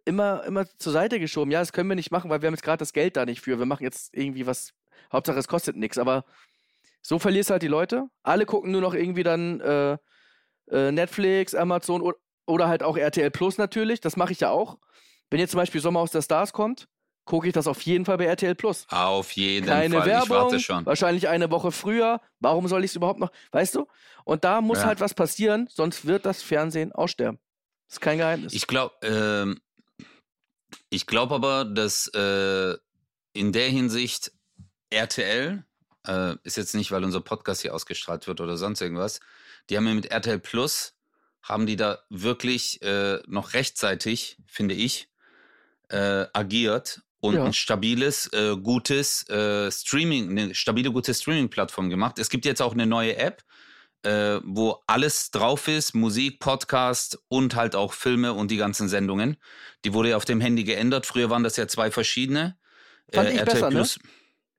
[0.04, 1.50] immer, immer zur Seite geschoben.
[1.50, 3.40] Ja, das können wir nicht machen, weil wir haben jetzt gerade das Geld da nicht
[3.40, 3.58] für.
[3.58, 4.72] Wir machen jetzt irgendwie was.
[5.12, 5.98] Hauptsache, es kostet nichts.
[5.98, 6.24] Aber
[7.02, 8.08] so verlierst du halt die Leute.
[8.22, 9.98] Alle gucken nur noch irgendwie dann äh,
[10.70, 14.00] äh, Netflix, Amazon oder, oder halt auch RTL Plus natürlich.
[14.00, 14.78] Das mache ich ja auch.
[15.30, 16.88] Wenn jetzt zum Beispiel Sommer aus der Stars kommt,
[17.24, 18.86] gucke ich das auf jeden Fall bei RTL Plus.
[18.90, 20.06] Auf jeden Keine Fall.
[20.06, 20.86] Werbung, ich warte schon.
[20.86, 22.20] Wahrscheinlich eine Woche früher.
[22.40, 23.30] Warum soll ich es überhaupt noch?
[23.52, 23.86] Weißt du?
[24.24, 24.86] Und da muss ja.
[24.86, 27.38] halt was passieren, sonst wird das Fernsehen aussterben.
[27.86, 28.52] Das ist kein Geheimnis.
[28.52, 29.60] Ich glaube, ähm,
[30.90, 32.76] ich glaube aber, dass äh,
[33.32, 34.32] in der Hinsicht
[34.90, 35.64] RTL,
[36.06, 39.20] äh, ist jetzt nicht, weil unser Podcast hier ausgestrahlt wird oder sonst irgendwas,
[39.68, 40.94] die haben ja mit RTL Plus,
[41.42, 45.08] haben die da wirklich äh, noch rechtzeitig, finde ich,
[45.88, 47.44] äh, agiert und ja.
[47.44, 52.18] ein stabiles, äh, gutes äh, Streaming, eine stabile, gute Streaming-Plattform gemacht.
[52.18, 53.42] Es gibt jetzt auch eine neue App,
[54.02, 59.36] äh, wo alles drauf ist, Musik, Podcast und halt auch Filme und die ganzen Sendungen.
[59.84, 61.06] Die wurde ja auf dem Handy geändert.
[61.06, 62.56] Früher waren das ja zwei verschiedene.
[63.12, 63.76] Fand äh, ich RTL besser, ne?
[63.76, 63.98] Plus.
[63.98, 64.04] ne?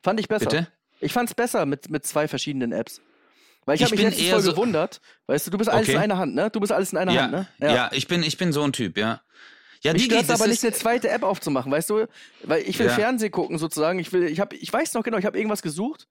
[0.03, 0.49] Fand ich besser.
[0.49, 0.67] Bitte?
[0.99, 3.01] Ich fand's besser mit, mit zwei verschiedenen Apps.
[3.65, 5.01] Weil ich, ich habe mich letztens voll so gewundert.
[5.27, 5.97] Weißt du, du bist alles okay.
[5.97, 6.49] in einer Hand, ne?
[6.49, 7.47] Du bist alles in einer ja, Hand, ne?
[7.59, 7.73] Ja.
[7.73, 9.21] ja, ich bin ich bin so ein Typ, ja.
[9.83, 12.05] Ja, Mich stört aber nicht eine zweite App aufzumachen, weißt du?
[12.43, 12.93] Weil ich will ja.
[12.93, 13.97] Fernsehen gucken sozusagen.
[13.97, 16.07] Ich will, ich habe, ich weiß noch genau, ich habe irgendwas gesucht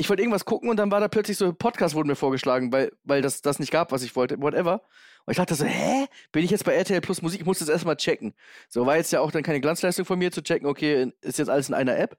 [0.00, 2.72] ich wollte irgendwas gucken und dann war da plötzlich so ein Podcast wurden mir vorgeschlagen,
[2.72, 4.82] weil, weil das, das nicht gab, was ich wollte, whatever.
[5.26, 6.06] Und ich dachte so, hä?
[6.32, 7.40] Bin ich jetzt bei RTL Plus Musik?
[7.40, 8.34] Ich muss das erstmal checken.
[8.70, 11.50] So war jetzt ja auch dann keine Glanzleistung von mir zu checken, okay, ist jetzt
[11.50, 12.18] alles in einer App.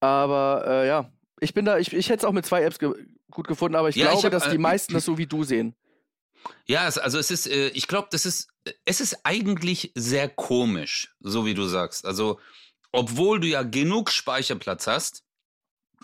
[0.00, 2.92] Aber äh, ja, ich bin da, ich, ich hätte es auch mit zwei Apps ge
[3.30, 5.26] gut gefunden, aber ich ja, glaube, ich hab, dass äh, die meisten das so wie
[5.26, 5.76] du sehen.
[6.66, 8.48] Ja, es, also es ist, äh, ich glaube, das ist,
[8.84, 12.04] es ist eigentlich sehr komisch, so wie du sagst.
[12.04, 12.40] Also,
[12.90, 15.22] obwohl du ja genug Speicherplatz hast,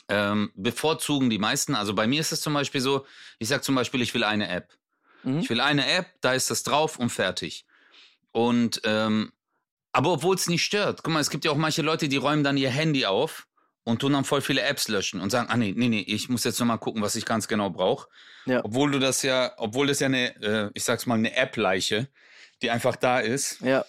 [0.08, 3.06] ähm, bevorzugen die meisten, also bei mir ist es zum Beispiel so,
[3.38, 4.72] ich sag zum Beispiel, ich will eine App.
[5.22, 5.40] Mhm.
[5.40, 7.66] Ich will eine App, da ist das drauf und fertig.
[8.32, 9.32] Und, ähm,
[9.92, 12.44] aber obwohl es nicht stört, guck mal, es gibt ja auch manche Leute, die räumen
[12.44, 13.46] dann ihr Handy auf
[13.84, 16.44] und tun dann voll viele Apps löschen und sagen, ah nee, nee, nee, ich muss
[16.44, 18.08] jetzt nochmal gucken, was ich ganz genau brauche.
[18.44, 18.64] Ja.
[18.64, 22.08] Obwohl du das ja, obwohl das ja eine, äh, ich sag's mal, eine App-Leiche,
[22.62, 23.84] die einfach da ist, Ja.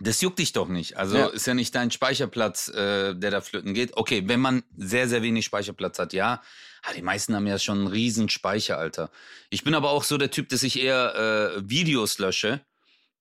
[0.00, 0.96] Das juckt dich doch nicht.
[0.96, 1.26] Also Ja.
[1.26, 3.96] ist ja nicht dein Speicherplatz, äh, der da flöten geht.
[3.96, 6.42] Okay, wenn man sehr, sehr wenig Speicherplatz hat, ja.
[6.82, 9.10] Ah, die meisten haben ja schon einen riesen Speicher, Alter.
[9.50, 12.60] Ich bin aber auch so der Typ, dass ich eher äh, Videos lösche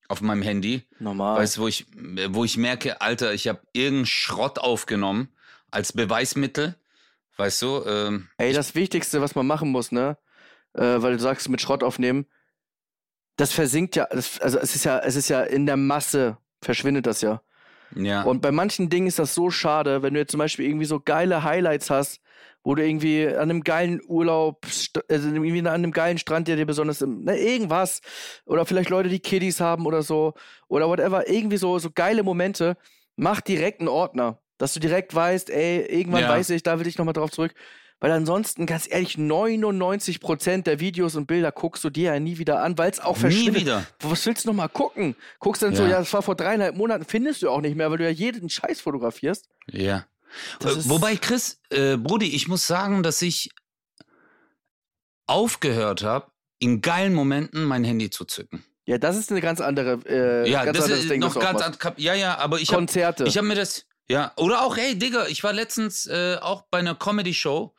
[0.07, 0.83] auf meinem Handy.
[0.99, 1.37] Normal.
[1.41, 1.87] Weißt du, wo ich,
[2.29, 5.29] wo ich merke, Alter, ich habe irgendeinen Schrott aufgenommen
[5.71, 6.75] als Beweismittel.
[7.37, 7.83] Weißt du?
[7.85, 10.17] Ähm, Ey, das Wichtigste, was man machen muss, ne?
[10.73, 12.27] Äh, weil du sagst, mit Schrott aufnehmen,
[13.35, 17.05] das versinkt ja, das, also es ist ja, es ist ja in der Masse, verschwindet
[17.07, 17.41] das ja.
[17.95, 18.23] ja.
[18.23, 20.99] Und bei manchen Dingen ist das so schade, wenn du jetzt zum Beispiel irgendwie so
[20.99, 22.19] geile Highlights hast,
[22.63, 24.65] wo du irgendwie an einem geilen Urlaub,
[25.09, 28.01] also irgendwie an einem geilen Strand, der dir besonders, im- ne, irgendwas,
[28.45, 30.33] oder vielleicht Leute, die Kiddies haben oder so,
[30.67, 32.75] oder whatever, irgendwie so, so geile Momente,
[33.15, 36.29] mach direkt einen Ordner, dass du direkt weißt, ey, irgendwann Ja.
[36.29, 37.53] weiß ich, da will ich nochmal drauf zurück.
[38.01, 42.61] Weil ansonsten, ganz ehrlich, 99% der Videos und Bilder guckst du dir ja nie wieder
[42.61, 43.61] an, weil es auch Nie verschwindet.
[43.61, 43.85] wieder.
[44.01, 45.15] Was willst du noch mal gucken?
[45.39, 45.89] Guckst dann so, Ja.
[45.89, 48.49] ja, das war vor dreieinhalb Monaten, findest du auch nicht mehr, weil du ja jeden
[48.49, 49.47] Scheiß fotografierst.
[49.71, 50.05] Ja.
[50.59, 53.49] Das Äh, Wobei, Chris, äh, Brudi, ich muss sagen, dass ich
[55.27, 56.27] aufgehört habe,
[56.59, 58.63] in geilen Momenten mein Handy zu zücken.
[58.85, 61.19] Ja, das ist eine ganz andere, äh, ja, ganz das ist Ding.
[61.19, 63.23] noch ganz an, Ja, ja, aber ich habe Konzerte.
[63.25, 63.85] ich hab mir das.
[64.07, 67.73] Ja, oder auch, hey, Digga, ich war letztens äh, auch bei einer Comedy-Show,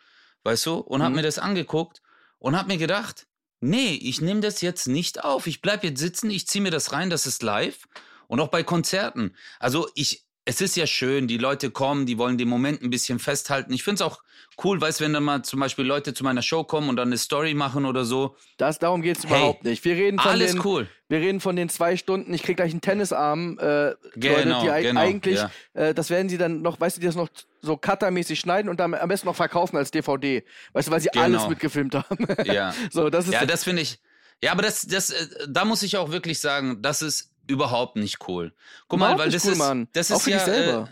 [0.46, 1.16] weißt du, und hab Mhm.
[1.16, 2.00] mir das angeguckt
[2.38, 3.26] und hab mir gedacht,
[3.60, 5.46] nee, ich nehme das jetzt nicht auf.
[5.46, 7.86] Ich bleib jetzt sitzen, ich zieh mir das rein, das ist live.
[8.28, 9.36] Und auch bei Konzerten.
[9.60, 13.18] Also ich, es ist ja schön, die Leute kommen, die wollen den Moment ein bisschen
[13.18, 13.72] festhalten.
[13.72, 14.22] Ich find's auch
[14.64, 17.18] cool, weißt wenn dann mal zum Beispiel Leute zu meiner Show kommen und dann eine
[17.18, 18.36] Story machen oder so.
[18.56, 19.84] das, darum geht's Hey, überhaupt nicht.
[19.84, 20.88] Wir reden von Alles den, cool.
[21.08, 24.70] wir reden von den zwei Stunden, ich krieg gleich einen Tennisarm, äh, Genau, Leute, die
[24.70, 25.50] eig- genau, eigentlich, ja.
[25.74, 27.28] äh, das werden sie dann noch, weißt du, die das noch
[27.60, 30.44] so cuttermäßig schneiden und dann am besten noch verkaufen als DVD.
[30.72, 31.24] Weißt du, weil sie Genau.
[31.24, 32.26] alles mitgefilmt haben.
[32.44, 32.72] Ja.
[32.92, 33.98] so, das ist, Ja, das finde ich.
[34.42, 38.18] Ja, aber das, das, äh, da muss ich auch wirklich sagen, das ist überhaupt nicht
[38.28, 38.54] cool.
[38.88, 39.88] Guck mal, Überhaupt weil nicht das cool, ist, Mann.
[39.92, 40.88] das Auch ist für ja, dich selber.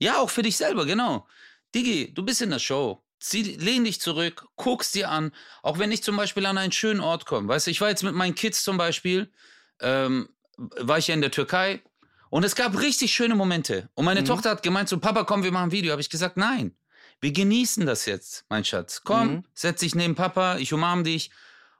[0.00, 1.26] Äh, ja, auch für dich selber, genau.
[1.74, 3.02] Digi, du bist in der Show.
[3.20, 5.32] Zieh, lehn dich zurück, guck's dir an.
[5.62, 7.48] Auch wenn ich zum Beispiel an einen schönen Ort komme.
[7.48, 9.32] Weißt du, ich war jetzt mit meinen Kids zum Beispiel,
[9.80, 11.82] ähm, war ich ja in der Türkei
[12.30, 13.88] und es gab richtig schöne Momente.
[13.94, 14.26] Und meine Mhm.
[14.26, 15.90] Tochter hat gemeint, so Papa, komm, wir machen ein Video.
[15.90, 16.76] Habe ich gesagt, nein.
[17.20, 19.02] Wir genießen das jetzt, mein Schatz.
[19.02, 19.44] Komm, Mhm.
[19.52, 21.30] setz dich neben Papa, ich umarm dich.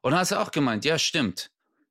[0.00, 1.50] Und dann hat sie auch gemeint, ja, stimmt.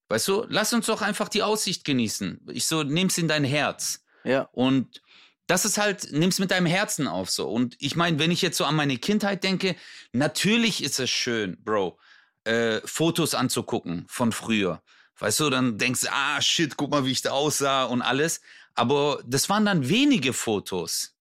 [0.10, 2.42] Weißt du, lass uns doch einfach die Aussicht genießen.
[2.52, 4.04] Ich so, nimm's in dein Herz.
[4.24, 4.48] ja.
[4.52, 5.02] Und
[5.48, 7.50] das ist halt, nimm's mit deinem Herzen auf so.
[7.50, 9.78] Und ich meine, wenn ich jetzt so an meine Kindheit denke,
[10.12, 11.98] natürlich ist es schön, Bro,
[12.44, 14.82] äh, Fotos anzugucken von früher.
[15.20, 18.42] Weißt du, dann denkst du, ah, shit, guck mal, wie ich da aussah und alles.
[18.76, 21.16] Aber das waren dann wenige Fotos.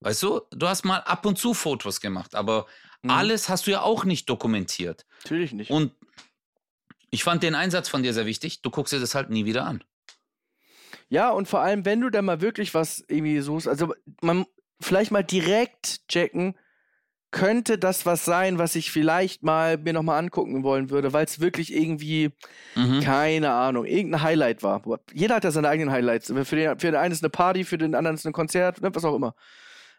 [0.00, 2.66] Weißt du, du hast mal ab und zu Fotos gemacht, aber
[3.02, 3.10] Mhm.
[3.10, 5.04] alles hast du ja auch nicht dokumentiert.
[5.22, 5.70] Natürlich nicht.
[5.70, 5.92] Und
[7.10, 8.62] ich fand den Einsatz von dir sehr wichtig.
[8.62, 9.82] Du guckst dir das halt nie wieder an.
[11.08, 14.44] Ja, und vor allem, wenn du dann mal wirklich was irgendwie suchst, also man
[14.80, 16.56] vielleicht mal direkt checken,
[17.30, 21.40] könnte das was sein, was ich vielleicht mal mir nochmal angucken wollen würde, weil es
[21.40, 22.30] wirklich irgendwie,
[22.74, 23.00] Mhm.
[23.00, 24.82] keine Ahnung, irgendein Highlight war.
[25.12, 26.28] Jeder hat ja seine eigenen Highlights.
[26.44, 28.94] Für den, für den einen ist eine Party, für den anderen ist ein Konzert, ne,
[28.94, 29.34] was auch immer.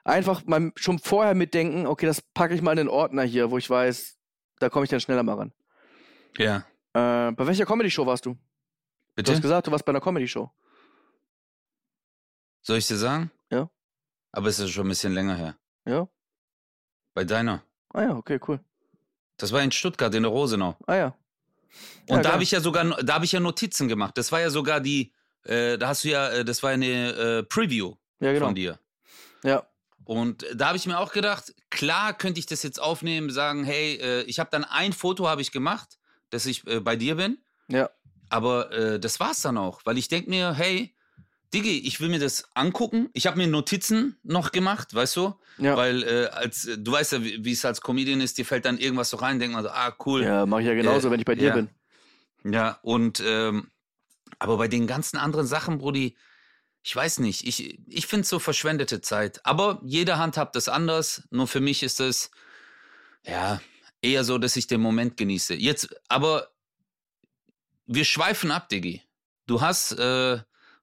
[0.04, 3.58] Einfach mal schon vorher mitdenken, okay, das packe ich mal in den Ordner hier, wo
[3.58, 4.18] ich weiß,
[4.60, 5.54] da komme ich dann schneller mal ran.
[6.38, 6.66] Ja.
[6.98, 8.32] Äh, bei welcher Comedy-Show warst du?
[8.34, 8.40] Du
[9.16, 9.32] Bitte?
[9.34, 10.50] hast gesagt, du warst bei einer Comedy-Show.
[12.64, 13.32] Soll ich dir sagen?
[13.52, 13.70] Ja.
[14.32, 15.56] Aber es ist schon ein bisschen länger her.
[15.86, 16.08] Ja?
[17.14, 17.64] Bei deiner.
[17.94, 18.60] Ah ja, okay, cool.
[19.38, 20.76] Das war in Stuttgart, in der Rosenau.
[20.88, 21.08] Ah ja.
[22.10, 24.18] Und Ja, da habe ich ja sogar, da habe ich ja Notizen gemacht.
[24.18, 27.44] Das war ja sogar die, äh, da hast du ja, äh, das war eine äh,
[27.44, 28.48] Preview Ja, genau.
[28.48, 28.80] von dir.
[29.44, 29.68] Ja.
[30.04, 33.96] Und da habe ich mir auch gedacht, klar könnte ich das jetzt aufnehmen, sagen, hey,
[33.98, 37.38] äh, ich habe dann ein Foto habe ich gemacht, dass ich äh, bei dir bin.
[37.68, 37.90] Ja.
[38.30, 40.94] Aber äh, das war's dann auch, weil ich denk mir, hey,
[41.54, 43.10] Diggi, ich will mir das angucken.
[43.14, 45.34] Ich habe mir Notizen noch gemacht, weißt du?
[45.60, 45.78] Ja.
[45.78, 48.78] Weil äh, als äh, du weißt ja, wie es als Comedian ist, dir fällt dann
[48.78, 50.24] irgendwas so rein, denkt man so, ah cool.
[50.24, 51.54] Ja, mache ich ja genauso, Äh, wenn ich bei dir ja.
[51.56, 51.70] bin.
[52.44, 53.72] Ja, und ähm,
[54.40, 56.18] aber bei den ganzen anderen Sachen, Brudi,
[56.84, 59.46] ich weiß nicht, ich, ich finde so verschwendete Zeit.
[59.46, 61.24] Aber jede Hand hat das anders.
[61.32, 62.30] Nur für mich ist es
[63.26, 63.60] ja
[64.02, 65.56] eher so, dass ich den Moment genieße.
[65.56, 66.50] Jetzt, aber
[67.86, 69.02] wir schweifen ab, Diggi.
[69.46, 70.40] Du hast, äh,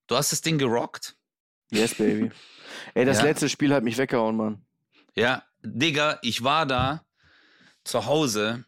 [0.07, 1.17] du hast das Ding gerockt.
[1.71, 2.31] Yes, baby.
[2.95, 3.25] Ey, das Ja.
[3.25, 4.65] letzte Spiel hat mich weggehauen, Mann.
[5.15, 7.05] Ja, Digga, ich war da
[7.85, 8.65] zu Hause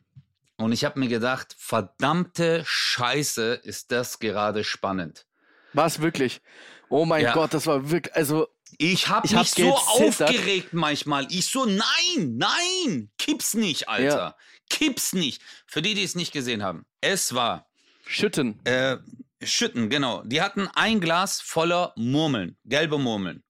[0.57, 5.27] und ich habe mir gedacht, verdammte Scheiße, ist das gerade spannend.
[5.73, 6.41] War es wirklich?
[6.89, 7.33] Oh mein Ja.
[7.35, 10.29] Gott, das war wirklich, also, Ich habe Ich mich hab so gezittert.
[10.31, 11.27] aufgeregt manchmal.
[11.31, 14.17] Ich so, nein, nein, kipp's nicht, Alter.
[14.17, 14.37] Ja.
[14.71, 15.43] Kipp's nicht.
[15.67, 16.85] Für die, die es nicht gesehen haben.
[17.01, 17.67] Es war
[18.07, 18.61] schütten.
[18.65, 18.99] äh,
[19.43, 20.23] Schütten, genau.
[20.25, 23.43] Die hatten ein Glas voller Murmeln, gelbe Murmeln.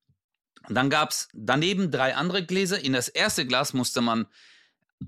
[0.68, 2.80] Und dann gab's daneben drei andere Gläser.
[2.80, 4.26] In das erste Glas musste man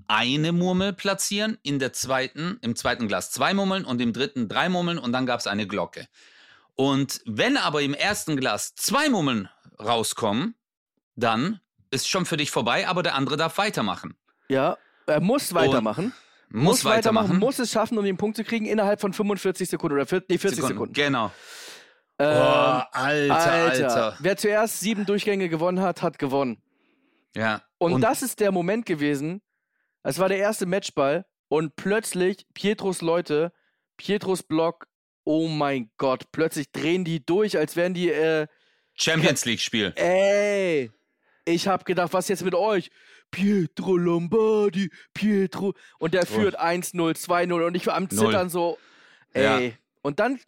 [0.07, 4.69] eine Murmel platzieren, in der zweiten, im zweiten Glas zwei Murmeln und im dritten drei
[4.69, 6.07] Murmeln und dann gab's eine Glocke.
[6.79, 9.49] Und wenn aber im ersten Glas zwei Murmeln
[9.81, 10.55] rauskommen,
[11.17, 11.59] dann
[11.91, 14.15] ist schon für dich vorbei, aber der andere darf weitermachen.
[14.47, 16.13] Ja, er muss weitermachen.
[16.47, 17.37] Muss, weitermachen.
[17.37, 20.37] muss es schaffen, um den Punkt zu kriegen, innerhalb von 45 Sekunden oder 40, nee,
[20.37, 20.93] 40 Sekunden.
[20.93, 21.33] Genau.
[22.17, 23.89] Ähm, Boah, Alter, Alter.
[23.89, 24.17] Alter.
[24.21, 26.63] Wer zuerst sieben Durchgänge gewonnen hat, hat gewonnen.
[27.35, 27.61] Ja.
[27.77, 29.41] Und, das ist der Moment gewesen.
[30.03, 33.51] Es war der erste Matchball und plötzlich Pietros Leute,
[33.97, 34.87] Pietros Block,
[35.29, 38.47] oh mein Gott, plötzlich drehen die durch, als wären die, äh,
[38.95, 39.93] Champions League Spiel.
[39.95, 40.89] ey,
[41.45, 42.89] ich hab gedacht, was jetzt mit euch?
[43.31, 45.75] Pietro Lombardi, Pietro.
[45.99, 48.09] Und der führt 1-0, 2-0 und ich war am.
[48.09, 48.79] Zittern so,
[49.35, 49.59] Ja.
[49.59, 49.75] ey.
[50.01, 50.39] Und dann,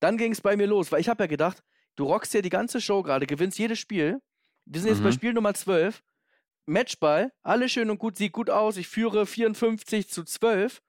[0.00, 1.62] dann ging es bei mir los, weil ich habe ja gedacht,
[1.96, 4.20] du rockst ja die ganze Show gerade, gewinnst jedes Spiel.
[4.64, 5.14] Wir sind jetzt bei Mhm.
[5.14, 6.02] Spiel Nummer 12.
[6.64, 8.76] Matchball, alles schön und gut, sieht gut aus.
[8.78, 10.80] Ich führe 54 zu 12.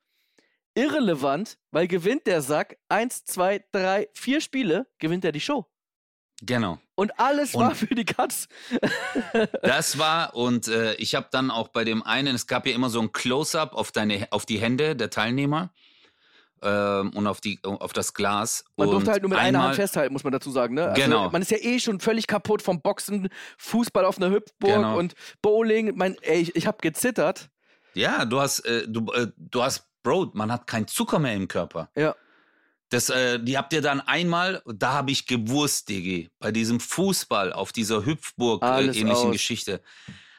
[0.75, 5.65] Irrelevant, weil gewinnt der Sack 1, 2, 3, 4 Spiele, gewinnt er die Show.
[6.41, 6.79] Genau.
[6.95, 8.47] Und alles Und- war für die Katz.
[9.61, 12.89] Das war, und äh, ich habe dann auch bei dem einen, es gab ja immer
[12.89, 15.71] so ein Close-up auf, deine, auf die Hände der Teilnehmer
[16.61, 18.63] ähm, und auf, die, auf das Glas.
[18.77, 20.75] Man und durfte halt nur mit einer einmal- Hand festhalten, muss man dazu sagen.
[20.75, 20.87] Ne?
[20.89, 21.29] Also Genau.
[21.31, 24.97] Man ist ja eh schon völlig kaputt vom Boxen, Fußball auf einer Hüpfburg Genau.
[24.97, 25.93] und Bowling.
[25.95, 27.49] Mein, ey, ich, ich habe gezittert.
[27.93, 31.47] Ja, du hast, äh, du, äh, du hast, Bro, man hat keinen Zucker mehr im
[31.47, 31.89] Körper.
[31.95, 32.15] Ja.
[32.89, 37.51] Das, äh, die habt ihr dann einmal, da habe ich gewusst, Digi, bei diesem Fußball
[37.51, 39.31] auf dieser Hüpfburg äh.
[39.31, 39.81] Geschichte.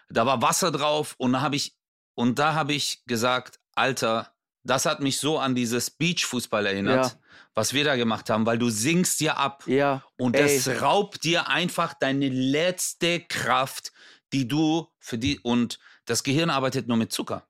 [0.09, 1.74] Da war Wasser drauf und da habe ich
[2.14, 7.12] und da habe ich gesagt, Alter, das hat mich so an dieses Beachfußball erinnert, Ja.
[7.55, 10.05] was wir da gemacht haben, weil du singst ja ab Ja.
[10.16, 10.42] und ey.
[10.64, 13.92] das raubt dir einfach deine letzte Kraft,
[14.33, 17.46] die du für die und das Gehirn arbeitet nur mit Zucker.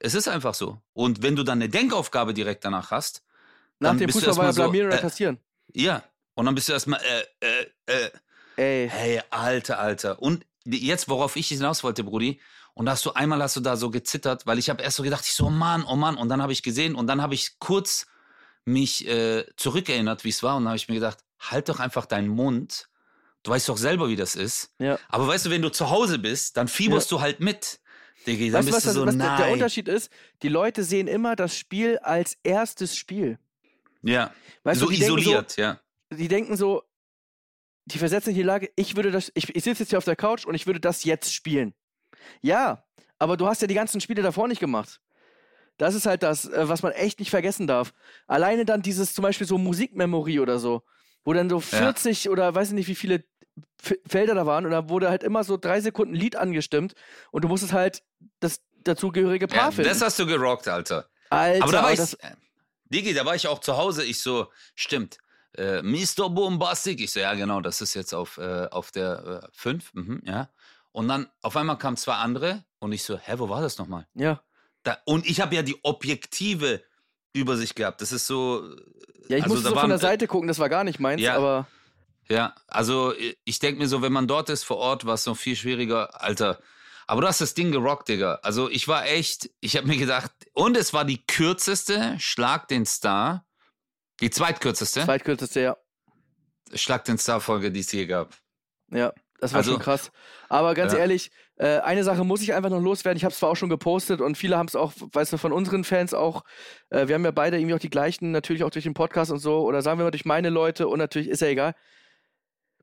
[0.00, 0.80] Es ist einfach so.
[0.92, 3.22] Und wenn du dann eine Denkaufgabe direkt danach hast,
[3.78, 5.38] Nach dann dem bist du Fußball war ja so, blamieren oder äh, kassieren.
[5.74, 6.02] ja,
[6.34, 7.00] und dann bist du erstmal,
[7.40, 8.10] äh, äh, äh,
[8.56, 8.88] Ey.
[8.88, 10.22] hey, Alter, Alter.
[10.22, 12.40] Und jetzt, worauf ich hinaus wollte, Brudi,
[12.74, 15.02] und da hast du einmal hast du da so gezittert, weil ich habe erst so
[15.02, 17.34] gedacht, ich so, oh Mann, oh Mann, und dann habe ich gesehen und dann habe
[17.34, 18.06] ich kurz
[18.64, 22.06] mich äh, zurückerinnert, wie es war, und dann habe ich mir gedacht, halt doch einfach
[22.06, 22.88] deinen Mund.
[23.42, 24.70] Du weißt doch selber, wie das ist.
[24.78, 24.98] Ja.
[25.08, 27.80] Aber weißt du, wenn du zu Hause bist, dann fieberst du halt mit.
[28.26, 30.10] Dann Weißt du, was, das, so, was der- Unterschied ist?
[30.42, 33.38] Die Leute sehen immer das Spiel als erstes Spiel.
[34.02, 34.32] ja,
[34.64, 35.80] Weißt so du, isoliert, ja.
[36.10, 36.82] So, die denken so,
[37.86, 40.04] die versetzen sich in die Lage, ich würde das, ich, ich sitze jetzt hier auf
[40.04, 41.74] der Couch und ich würde das jetzt spielen.
[42.42, 42.84] Ja,
[43.18, 45.00] aber du hast ja die ganzen Spiele davor nicht gemacht.
[45.78, 47.94] Das ist halt das, äh, was man echt nicht vergessen darf.
[48.26, 50.82] Alleine dann dieses zum Beispiel so Musikmemory oder so,
[51.24, 53.24] wo dann so 40 oder weiß ich nicht, wie viele
[54.06, 56.94] Felder da waren und da wurde halt immer so drei Sekunden Lied angestimmt
[57.30, 58.02] und du musstest halt
[58.40, 59.90] das dazugehörige Paar ja finden.
[59.90, 61.08] das hast du gerockt, Alter.
[61.30, 62.32] Alter, Aber da war ich, das, äh,
[62.86, 64.04] Digi, da war ich auch zu Hause.
[64.04, 65.18] Ich so, stimmt.
[65.56, 66.30] Äh, Mr.
[66.30, 67.00] Bombastic.
[67.00, 69.94] Ich so, ja, genau, das ist jetzt auf, äh, auf der 5.
[69.94, 70.48] mhm, ja.
[70.92, 74.06] Und dann auf einmal kamen zwei andere und ich so, hä, wo war das nochmal?
[74.14, 74.40] ja.
[74.84, 76.82] Da, und ich habe ja die objektive
[77.32, 78.00] Übersicht gehabt.
[78.00, 78.62] Das ist so.
[79.28, 81.20] Ja, ich also musste so von waren, der Seite gucken, das war gar nicht meins,
[81.20, 81.36] ja.
[81.36, 81.66] aber
[82.30, 85.26] Ja, also äh, ich denke mir so, wenn man dort ist vor Ort, war es
[85.26, 86.22] noch viel schwieriger.
[86.22, 86.60] Alter,
[87.06, 88.38] aber du hast das Ding gerockt, Digga.
[88.42, 92.84] Also ich war echt, ich habe mir gedacht, und es war die kürzeste Schlag den
[92.84, 93.46] Star,
[94.20, 95.76] die zweitkürzeste zweitkürzeste, ja.
[96.74, 98.34] Schlag den Star-Folge, die es je gab.
[98.90, 100.10] Ja, das war Also- schon krass.
[100.50, 100.98] Aber ganz Ja.
[100.98, 103.16] ehrlich, äh, eine Sache muss ich einfach noch loswerden.
[103.16, 105.52] Ich habe es zwar auch schon gepostet und viele haben es auch, weißt du, von
[105.52, 106.44] unseren Fans auch.
[106.90, 109.38] Äh, wir haben ja beide irgendwie auch die gleichen, natürlich auch durch den Podcast und
[109.38, 111.74] so, oder sagen wir mal durch meine Leute und natürlich ist ja egal,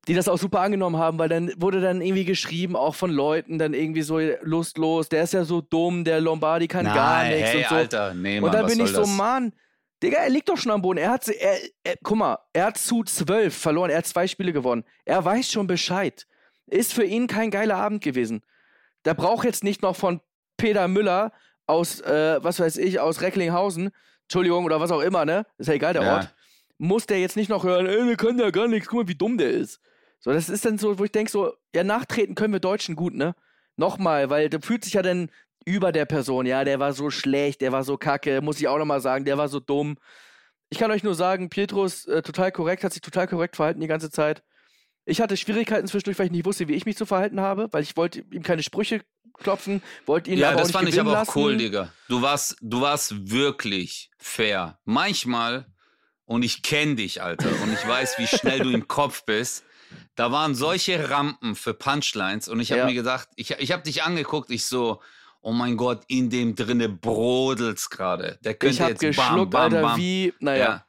[0.08, 3.58] die das auch super angenommen haben, weil dann wurde dann irgendwie geschrieben, auch von Leuten,
[3.58, 7.58] dann irgendwie so lustlos, der ist ja so dumm, der Lombardi kann gar nichts hey,
[7.64, 7.76] und so.
[7.76, 9.10] Alter, nee, Mann, Und dann bin ich so, das?
[9.10, 9.54] Mann,
[10.04, 11.00] Digga, er liegt doch schon am Boden.
[11.00, 14.54] Er hat, er, er, guck mal, er hat zu zwölf verloren, er hat zwei Spiele
[14.54, 14.84] gewonnen.
[15.06, 16.28] Er weiß schon Bescheid.
[16.68, 18.44] Ist für ihn kein geiler Abend gewesen.
[19.06, 20.22] Der braucht jetzt nicht noch von
[20.58, 21.32] Peter Müller
[21.68, 23.92] aus, äh, was weiß ich, aus Recklinghausen
[24.26, 25.46] Entschuldigung, oder was auch immer, ne?
[25.58, 26.16] Ist ja egal, der Ja.
[26.18, 26.36] Ort.
[26.78, 29.16] Muss der jetzt nicht noch hören, ey, der kann ja gar nichts, guck mal, wie
[29.16, 29.80] dumm der ist.
[30.26, 33.14] So, das ist dann so, wo ich denke, so, ja, nachtreten können wir Deutschen gut,
[33.14, 33.36] ne?
[33.78, 35.30] Nochmal, weil der fühlt sich ja dann
[35.66, 38.80] über der Person, ja, der war so schlecht, der war so kacke, muss ich auch
[38.80, 40.00] nochmal sagen, der war so dumm.
[40.70, 43.82] Ich kann euch nur sagen, Pietro ist äh, total korrekt, hat sich total korrekt verhalten
[43.82, 44.42] die ganze Zeit.
[45.06, 47.84] Ich hatte Schwierigkeiten zwischendurch, weil ich nicht wusste, wie ich mich zu verhalten habe, weil
[47.84, 49.02] ich wollte ihm keine Sprüche
[49.36, 51.40] klopfen, wollte ihn Ja, aber auch das nicht fand ich aber auch lassen.
[51.40, 51.94] cool, Digga.
[52.08, 54.80] Du warst, du warst wirklich fair.
[54.86, 55.68] Manchmal,
[56.26, 59.64] und ich kenne dich, Alter, und ich weiß, wie schnell du im Kopf bist,
[60.16, 62.86] da waren solche Rampen für Punchlines und ich habe Ja.
[62.88, 65.02] mir gedacht, ich, ich habe dich angeguckt, ich so,
[65.42, 68.40] oh mein Gott, in dem drinne brodelt's gerade.
[68.44, 70.00] Der könnte Ich hab jetzt geschluckt, bam, bam, Alter, bam.
[70.00, 70.86] wie, naja.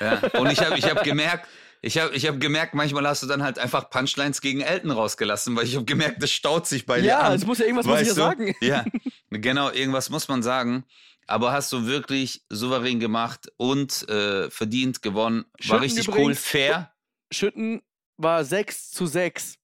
[0.00, 0.40] Ja, ja.
[0.40, 1.48] Und ich habe ich hab gemerkt,
[1.82, 5.56] ich habe ich hab gemerkt, manchmal hast du dann halt einfach Punchlines gegen Elton rausgelassen,
[5.56, 7.34] weil ich habe gemerkt, das staut sich bei dir Ja, an.
[7.34, 8.54] es muss ja irgendwas muss ich ja sagen.
[8.60, 8.84] Ja,
[9.30, 10.84] genau, irgendwas muss man sagen.
[11.28, 15.44] Aber hast du wirklich souverän gemacht und äh, verdient gewonnen.
[15.54, 16.92] War Schütten richtig cool, übrigens- fair.
[17.32, 17.82] Schütten
[18.16, 19.56] war 6 zu 6.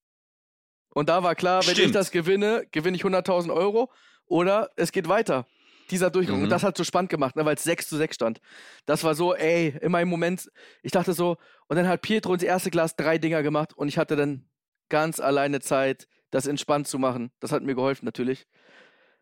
[0.94, 1.94] Und da war klar, wenn ich Stimmt.
[1.94, 3.90] das gewinne, gewinne ich 100.000 Euro
[4.26, 5.46] oder es geht weiter.
[5.90, 6.38] Dieser Durchgang.
[6.38, 6.44] Mhm.
[6.44, 8.40] Und das hat so spannend gemacht, ne, weil es 6 zu 6 stand.
[8.86, 10.50] Das war so, ey, in meinem Moment,
[10.82, 11.36] ich dachte so,
[11.66, 14.48] und dann hat Pietro ins erste Glas drei Dinger gemacht und ich hatte dann
[14.88, 17.30] ganz alleine Zeit, das entspannt zu machen.
[17.40, 18.46] Das hat mir geholfen natürlich.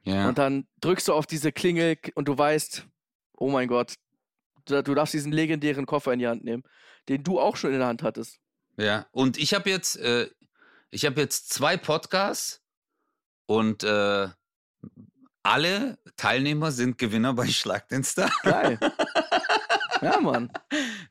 [0.03, 0.29] Ja.
[0.29, 2.87] Und dann drückst du auf diese Klingel und du weißt,
[3.37, 3.95] oh mein Gott,
[4.65, 6.63] du darfst diesen legendären Koffer in die Hand nehmen,
[7.09, 8.39] den du auch schon in der Hand hattest.
[8.81, 9.07] Ja.
[9.13, 10.29] Und ich habe jetzt, äh,
[10.91, 12.63] ich habe jetzt zwei Podcasts
[13.47, 14.29] und äh,
[15.43, 18.31] alle Teilnehmer sind Gewinner bei Schlag den Star.
[18.43, 18.79] Geil.
[20.03, 20.51] ja, Mann.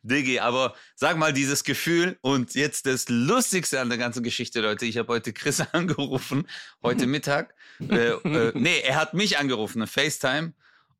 [0.03, 4.85] Diggi, aber sag mal dieses Gefühl und jetzt das Lustigste an der ganzen Geschichte, Leute.
[4.85, 6.47] Ich habe heute Chris angerufen,
[6.83, 7.53] heute Mittag.
[7.79, 10.53] äh, äh, nee, er hat mich angerufen, eine FaceTime.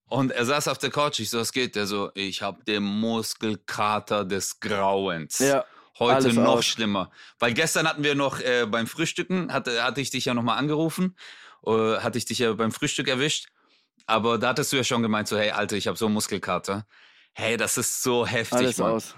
[0.08, 1.19] Und er saß auf der Couch.
[1.19, 1.75] Ich so, was geht?
[1.75, 5.38] Der so, ich habe den Muskelkater des Grauens.
[5.38, 5.65] Ja,
[5.99, 6.65] Heute alles noch aus.
[6.65, 7.12] schlimmer.
[7.39, 11.15] Weil gestern hatten wir noch äh, beim Frühstücken, hatte, hatte ich dich ja nochmal angerufen,
[11.65, 13.47] äh, hatte ich dich ja beim Frühstück erwischt.
[14.05, 16.88] Aber da hattest du ja schon gemeint, so, hey, Alter, ich habe so einen Muskelkater.
[17.33, 18.91] Hey, das ist so heftig, alles Mann.
[18.91, 19.15] aus.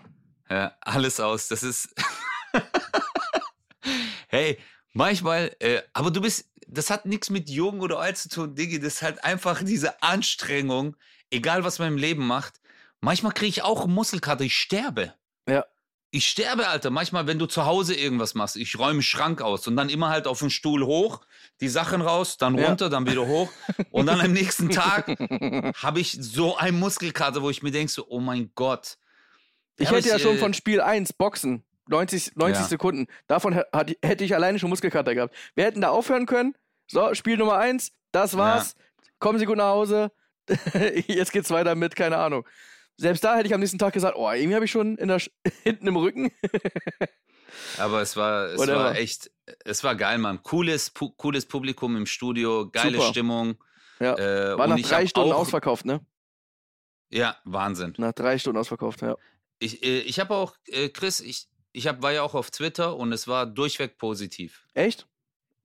[0.50, 1.48] Ja, alles aus.
[1.48, 1.96] Das ist.
[4.28, 4.60] hey,
[4.91, 8.80] manchmal, äh, aber du bist, das hat nichts mit jung oder alt zu tun, Diggi.
[8.80, 10.98] Das ist halt einfach diese Anstrengung,
[11.30, 12.60] egal was man im Leben macht.
[13.00, 15.13] Manchmal kriege ich auch Muskelkater, ich sterbe.
[15.48, 15.65] Ja.
[16.13, 16.89] Ich sterbe, Alter.
[16.89, 20.28] Manchmal, wenn du zu Hause irgendwas machst, ich räume Schrank aus und dann immer halt
[20.28, 21.21] auf den Stuhl hoch,
[21.62, 22.67] die Sachen raus, dann Ja.
[22.67, 23.50] runter, dann wieder hoch.
[23.91, 25.08] Und dann am nächsten Tag
[25.82, 28.97] habe ich so einen Muskelkater, wo ich mir denke, so, oh mein Gott.
[29.78, 31.63] Ich Ja, hätte ja ich, schon äh, von Spiel 1 Boxen.
[31.88, 32.67] 90, 90 Ja.
[32.67, 33.08] Sekunden.
[33.28, 35.34] Davon hat, hätte ich alleine schon Muskelkater gehabt.
[35.56, 36.56] Wir hätten da aufhören können.
[36.88, 38.76] So, Spiel Nummer 1, das war's.
[39.19, 40.12] Kommen Sie gut nach Hause.
[41.08, 42.45] Jetzt geht's weiter mit, keine Ahnung.
[43.02, 44.96] Selbst da hätte ich am nächsten Tag gesagt, oh, irgendwie habe ich schon
[45.64, 46.32] hinten im Rücken.
[47.80, 48.78] Aber es war, es Whatever.
[48.78, 49.32] war echt,
[49.66, 50.44] es war geil, Mann.
[50.44, 53.10] Cooles, pu cooles Publikum im Studio, geile Super.
[53.10, 53.56] Stimmung.
[54.00, 54.16] Ja.
[54.18, 56.06] Äh, War nach drei Stunden auch, ausverkauft, ne?
[57.10, 57.96] Ja, Wahnsinn.
[57.98, 59.18] Nach drei Stunden ausverkauft, ja.
[59.58, 62.96] Ich, äh, ich habe auch, äh, Chris, ich, ich hab, war ja auch auf Twitter
[62.96, 64.68] und es war durchweg positiv.
[64.76, 65.08] Echt?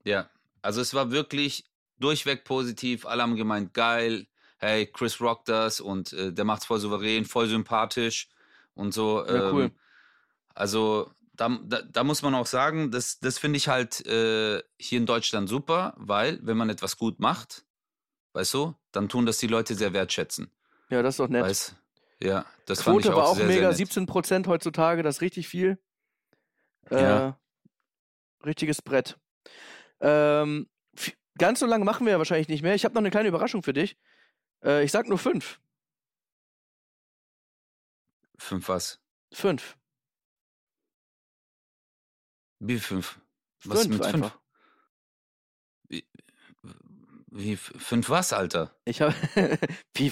[0.05, 0.31] Ja,
[0.63, 1.67] also es war wirklich
[1.99, 3.05] durchweg positiv.
[3.05, 4.27] Alle haben gemeint, geil,
[4.67, 8.29] hey, Chris rockt das und äh, der macht's voll souverän, voll sympathisch
[8.75, 9.25] und so.
[9.27, 9.65] Ja, cool.
[9.65, 9.71] ähm,
[10.55, 14.99] Also da, da, da muss man auch sagen, das, das finde ich halt äh, hier
[14.99, 17.65] in Deutschland super, weil wenn man etwas gut macht,
[18.33, 20.51] weißt du, dann tun das die Leute sehr wertschätzen.
[20.89, 21.43] Ja, das ist doch nett.
[21.45, 21.75] Weiß,
[22.23, 23.77] ja, das fand Quote ich auch, war auch sehr, mega, sehr nett.
[23.79, 25.79] 17 Prozent heutzutage, das ist richtig viel.
[26.91, 27.39] Äh, Ja.
[28.45, 29.19] Richtiges Brett.
[30.01, 30.69] Ähm,
[31.39, 32.75] ganz so lange machen wir ja wahrscheinlich nicht mehr.
[32.75, 33.97] Ich habe noch eine kleine Überraschung für dich.
[34.65, 35.61] Äh, ich sag nur fünf.
[38.39, 39.01] Fünf was?
[39.33, 39.77] Fünf.
[42.59, 43.19] Wie fünf?
[43.65, 44.15] Was fünf mit fünf?
[44.15, 44.39] einfach.
[47.39, 48.75] Wie f- fünf was, Alter?
[48.87, 49.15] Ich habe
[49.95, 50.11] Wie,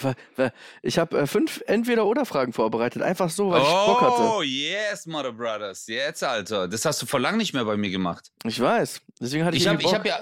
[0.83, 3.01] ich habe äh, fünf Entweder-Oder-Fragen vorbereitet.
[3.03, 4.23] Einfach so, weil ich Bock hatte.
[4.23, 5.87] Oh, yes, Mother Brothers.
[5.87, 6.69] Jetzt, Alter.
[6.69, 8.31] Das hast du vor lang nicht mehr bei mir gemacht.
[8.45, 9.01] Ich weiß.
[9.21, 10.21] Deswegen hatte ich, Ich habe hab ja,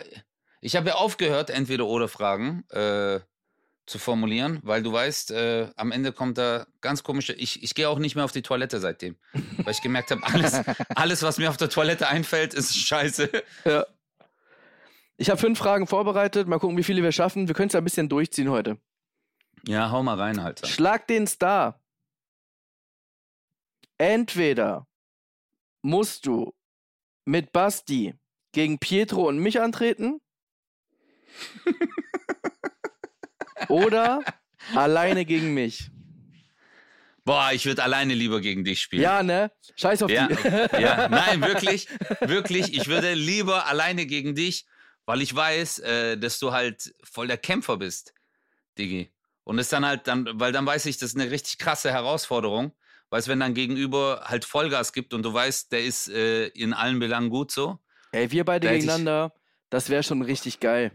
[0.60, 3.18] ich hab ja aufgehört, entweder oder Fragen äh,
[3.86, 7.32] zu formulieren, weil du weißt, äh, am Ende kommt da ganz komische.
[7.32, 9.16] Ich, ich gehe auch nicht mehr auf die Toilette seitdem.
[9.32, 10.54] weil ich gemerkt habe, alles,
[10.94, 13.30] alles, was mir auf der Toilette einfällt, ist scheiße.
[13.64, 13.86] Ja.
[15.16, 16.48] Ich habe fünf Fragen vorbereitet.
[16.48, 17.48] Mal gucken, wie viele wir schaffen.
[17.48, 18.78] Wir können es ja ein bisschen durchziehen heute.
[19.66, 20.66] Ja, hau mal rein, Alter.
[20.66, 21.80] Schlag den Star.
[23.98, 24.86] Entweder
[25.82, 26.54] musst du
[27.24, 28.14] mit Basti
[28.52, 30.20] gegen Pietro und mich antreten
[33.68, 34.20] oder
[34.74, 35.90] alleine gegen mich.
[37.24, 39.02] Boah, ich würde alleine lieber gegen dich spielen.
[39.02, 39.52] Ja, ne?
[39.76, 40.34] Scheiß auf Ja, die.
[40.82, 41.86] ja, nein, wirklich,
[42.20, 42.76] wirklich.
[42.76, 44.66] Ich würde lieber alleine gegen dich,
[45.06, 48.12] weil ich weiß, äh, dass du halt voll der Kämpfer bist,
[48.76, 49.12] Digi.
[49.44, 52.72] Und es dann halt dann, weil dann weiß ich, das ist eine richtig krasse Herausforderung.
[53.10, 56.98] Weißt, wenn dann gegenüber halt Vollgas gibt und du weißt, der ist äh, in allen
[56.98, 57.78] Belangen gut so,
[58.10, 59.32] Ey, wir beide hätte ich- gegeneinander,
[59.70, 60.90] das wäre schon richtig geil.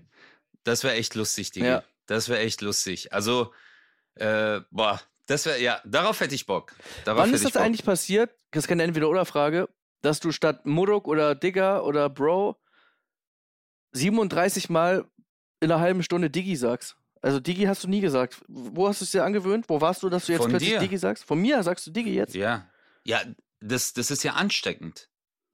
[0.63, 1.67] das wäre echt lustig, Digi.
[1.67, 1.83] Ja.
[2.07, 3.13] Das wäre echt lustig.
[3.13, 3.53] Also,
[4.15, 6.73] äh, boah, das wäre, ja, darauf hätte ich Bock.
[7.05, 7.61] Darauf Wann ist das Bock.
[7.61, 8.31] eigentlich passiert?
[8.51, 9.69] Das ist keine Entweder-Oder-Frage,
[10.01, 12.57] dass du statt Muruk oder Digger oder Bro
[13.93, 15.05] 37 Mal
[15.59, 16.95] in einer halben Stunde Digi sagst.
[17.21, 18.41] Also Digi hast du nie gesagt.
[18.47, 19.65] Wo hast du es dir angewöhnt?
[19.69, 20.79] Wo warst du, dass du jetzt Von plötzlich dir.
[20.79, 21.23] Digi sagst?
[21.23, 22.35] Von mir sagst du Digi jetzt?
[22.35, 22.69] Ja.
[23.03, 23.21] Ja,
[23.59, 25.09] das, das ist ja ansteckend.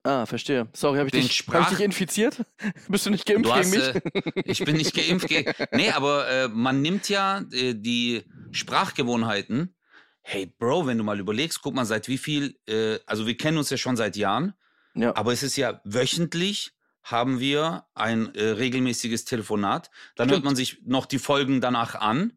[0.06, 0.68] Ah, verstehe.
[0.74, 2.44] Sorry, habe ich, dich- hab ich Sprach- dich infiziert?
[2.90, 4.36] Bist du nicht geimpft Du gegen hast, mich?
[4.36, 5.30] äh, ich bin nicht geimpft.
[5.30, 9.76] Ge nee, aber äh, man nimmt ja äh, die Sprachgewohnheiten.
[10.22, 13.58] Hey, Bro, wenn du mal überlegst, guck mal, seit wie viel, äh, also wir kennen
[13.58, 14.54] uns ja schon seit Jahren,
[14.94, 15.16] ja.
[15.16, 19.90] aber es ist ja wöchentlich haben wir ein äh, regelmäßiges Telefonat.
[20.16, 20.46] Dann hört Stimmt.
[20.46, 22.34] man sich noch die Folgen danach an.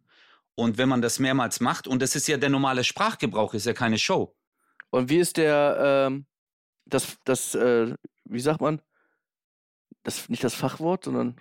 [0.57, 3.75] Und wenn man das mehrmals macht, und das ist ja der normale Sprachgebrauch, ist ja
[3.75, 4.35] keine Show.
[4.91, 6.27] Und wie ist der, ähm,
[6.87, 8.81] das, das, äh, wie sagt man?
[10.03, 11.37] Das, nicht das Fachwort, sondern,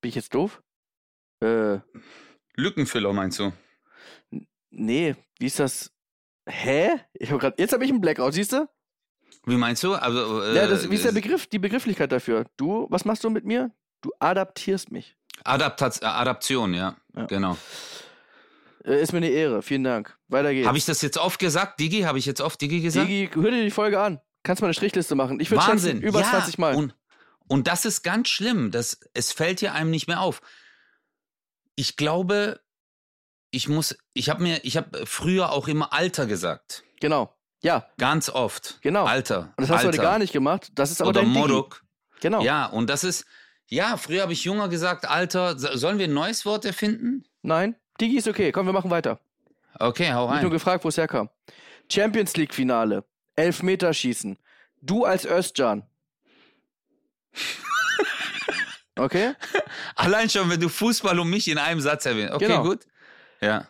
[0.00, 0.62] bin ich jetzt doof?
[1.40, 1.78] Äh,
[2.56, 3.52] Lückenfüller meinst du?
[4.70, 5.92] nee, wie ist das?
[6.46, 6.90] Hä?
[7.14, 8.68] Ich hab grad, jetzt habe ich einen Blackout, siehst du?
[9.46, 9.94] Wie meinst du?
[9.94, 12.46] Also, äh, ja, das, wie ist der Begriff, die Begrifflichkeit dafür?
[12.56, 13.70] Du, was machst du mit mir?
[14.00, 15.16] Du adaptierst mich.
[15.44, 16.96] Adaptat äh, Adaption, ja.
[17.16, 17.26] Ja.
[17.26, 17.56] Genau.
[18.84, 20.16] Äh, ist mir eine Ehre, vielen Dank.
[20.28, 20.66] Weiter geht's.
[20.66, 22.02] Habe ich das jetzt oft gesagt, Digi?
[22.02, 23.08] Habe ich jetzt oft Digi gesagt?
[23.08, 24.20] Digi, hör dir die Folge an.
[24.44, 25.40] Kannst mal eine Strichliste machen.
[25.40, 26.00] Ich würde Wahnsinn.
[26.02, 26.76] über ja, 20 Mal.
[26.76, 26.94] Und,
[27.48, 28.70] und das ist ganz schlimm.
[28.70, 30.40] Das, es fällt ja einem nicht mehr auf.
[31.76, 32.60] Ich glaube,
[33.50, 36.84] ich muss, ich habe mir, ich habe früher auch immer Alter gesagt.
[37.00, 37.34] Genau.
[37.62, 38.78] Ja, Ganz oft.
[38.82, 39.06] Genau.
[39.06, 39.54] Alter.
[39.56, 39.98] und das hast du Alter.
[39.98, 40.70] heute gar nicht gemacht.
[40.74, 41.30] Das ist aber Oder dein.
[41.30, 41.82] Modok.
[42.20, 42.42] Genau.
[42.42, 43.24] Ja, und das ist,
[43.68, 45.58] ja, früher habe ich Junger gesagt, Alter.
[45.58, 47.24] So- Sollen wir ein neues Wort erfinden?
[47.42, 48.52] Nein, Digi ist okay.
[48.52, 49.18] Komm, wir machen weiter.
[49.78, 50.50] Okay, hau Nicht nur rein.
[50.50, 51.30] gefragt, wo es herkam.
[51.90, 53.04] Champions League Finale.
[53.36, 54.38] Elfmeterschießen.
[54.82, 55.86] Du als Özcan.
[58.96, 59.34] Okay?
[59.96, 62.34] Allein schon, wenn du Fußball und mich in einem Satz erwähnst.
[62.34, 62.62] Okay, Genau.
[62.62, 62.86] gut.
[63.40, 63.68] Ja.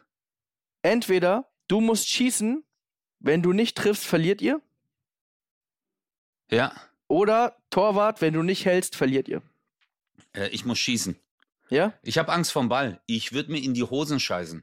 [0.82, 2.62] Entweder du musst schießen,
[3.20, 4.60] wenn du nicht triffst, verliert ihr.
[6.50, 6.74] Ja.
[7.08, 9.42] Oder Torwart, wenn du nicht hältst, verliert ihr.
[10.34, 11.18] Äh, ich muss schießen.
[11.70, 11.94] Ja?
[12.02, 13.00] Ich habe Angst vom Ball.
[13.06, 14.62] Ich würde mir in die Hosen scheißen.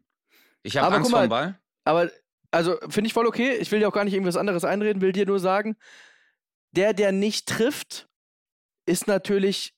[0.63, 1.59] Ich habe Angst mal, vom Ball.
[1.85, 2.11] Aber,
[2.51, 3.55] also, finde ich voll okay.
[3.55, 5.75] Ich will dir auch gar nicht irgendwas anderes einreden, will dir nur sagen,
[6.71, 8.07] der, der nicht trifft,
[8.85, 9.73] ist natürlich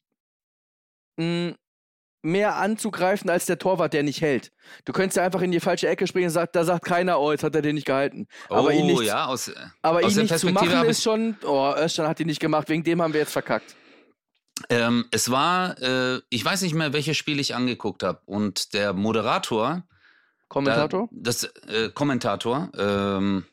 [1.18, 1.56] mh,
[2.24, 4.52] mehr anzugreifen als der Torwart, der nicht hält.
[4.86, 7.32] Du könntest ja einfach in die falsche Ecke springen und sagt, da sagt keiner, oh,
[7.32, 8.28] jetzt hat er den nicht gehalten.
[8.50, 9.52] aber oh, ihn nicht, ja, aus,
[9.82, 12.70] aber aus ihn der nicht zu machen ist schon, oh, Özcan hat ihn nicht gemacht,
[12.70, 13.76] wegen dem haben wir jetzt verkackt.
[14.70, 18.22] ähm, es war, äh, ich weiß nicht mehr, welches Spiel ich angeguckt habe.
[18.26, 19.84] Und der Moderator,
[20.54, 21.10] Kommentator?
[21.12, 23.46] Da, das äh, Kommentator, ähm,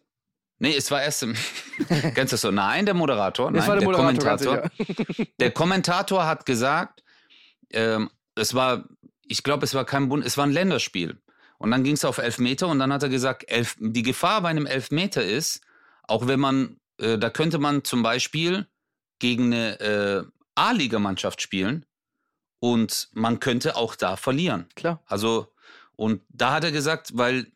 [0.58, 1.34] nee, es war erst im,
[1.88, 2.50] kennst du das so?
[2.50, 5.26] Nein, der Moderator, nein, war der, Moderator, ganz Kommentator.
[5.40, 7.02] Der Kommentator hat gesagt,
[7.70, 8.84] ähm, es war,
[9.22, 11.18] ich glaube, es war kein Bund, es war ein Länderspiel.
[11.56, 14.50] Und dann ging es auf Elfmeter und dann hat er gesagt, elf, die Gefahr bei
[14.50, 15.62] einem Elfmeter ist,
[16.02, 18.66] auch wenn man, äh, da könnte man zum Beispiel
[19.18, 20.24] gegen eine äh,
[20.54, 21.86] A-Liga-Mannschaft spielen
[22.60, 24.68] und man könnte auch da verlieren.
[24.74, 25.02] Klar.
[25.06, 25.49] Also,
[26.00, 27.52] und da hat er gesagt, weil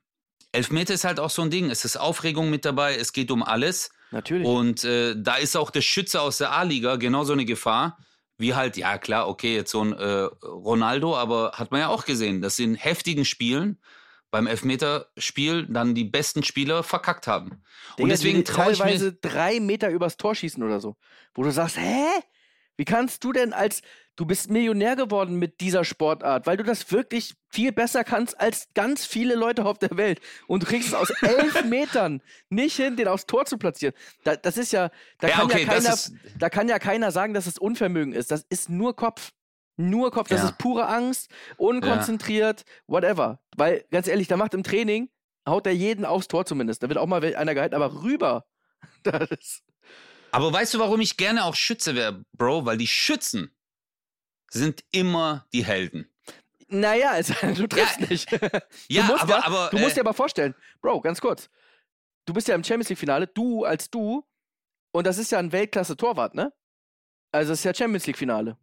[0.53, 3.43] Elfmeter ist halt auch so ein Ding, es ist Aufregung mit dabei, es geht um
[3.43, 3.89] alles.
[4.11, 4.47] Natürlich.
[4.47, 7.97] Und äh, da ist auch der Schütze aus der A-Liga genauso eine Gefahr,
[8.37, 12.05] wie halt, ja klar, okay, jetzt so ein äh, Ronaldo, aber hat man ja auch
[12.05, 13.81] gesehen, dass in heftigen Spielen
[14.31, 17.63] beim Elfmeterspiel dann die besten Spieler verkackt haben.
[17.97, 18.85] Digga, und deswegen traue ich mir.
[18.85, 20.97] teilweise drei Meter übers Tor schießen oder so.
[21.33, 22.05] Wo du sagst, hä?
[22.77, 23.83] Wie kannst du denn als,
[24.17, 28.69] du bist Millionär geworden mit dieser Sportart, weil du das wirklich viel besser kannst als
[28.75, 30.21] ganz viele Leute auf der Welt.
[30.47, 33.95] Und du kriegst es aus elf Metern nicht hin, den aufs Tor zu platzieren.
[34.25, 35.97] Da, das ist ja, da Ja, kann okay, ja keiner,
[36.39, 38.31] da kann ja keiner sagen, dass es Unvermögen ist.
[38.31, 39.31] Das ist nur Kopf.
[39.77, 40.29] Nur Kopf.
[40.29, 40.49] Das Ja.
[40.49, 43.41] ist pure Angst, unkonzentriert, whatever.
[43.57, 45.11] Weil, ganz ehrlich, da macht im Training,
[45.49, 46.83] haut er jeden aufs Tor zumindest.
[46.83, 48.47] Da wird auch mal einer gehalten, aber rüber.
[49.03, 49.63] Das ist,
[50.35, 52.67] Aber weißt du, warum ich gerne auch Schütze wäre, Bro?
[52.67, 53.55] Weil die Schützen
[54.51, 56.11] sind immer die Helden.
[56.67, 58.31] naja, es, du triffst Ja, nicht.
[58.89, 61.49] Ja, du musst aber, ja, aber du musst äh, dir aber vorstellen, Bro, ganz kurz.
[62.25, 64.27] Du bist ja im Champions League-Finale, du als du,
[64.91, 66.53] und das ist ja ein Weltklasse-Torwart, ne?
[67.31, 68.57] Also es ist ja Champions League-Finale.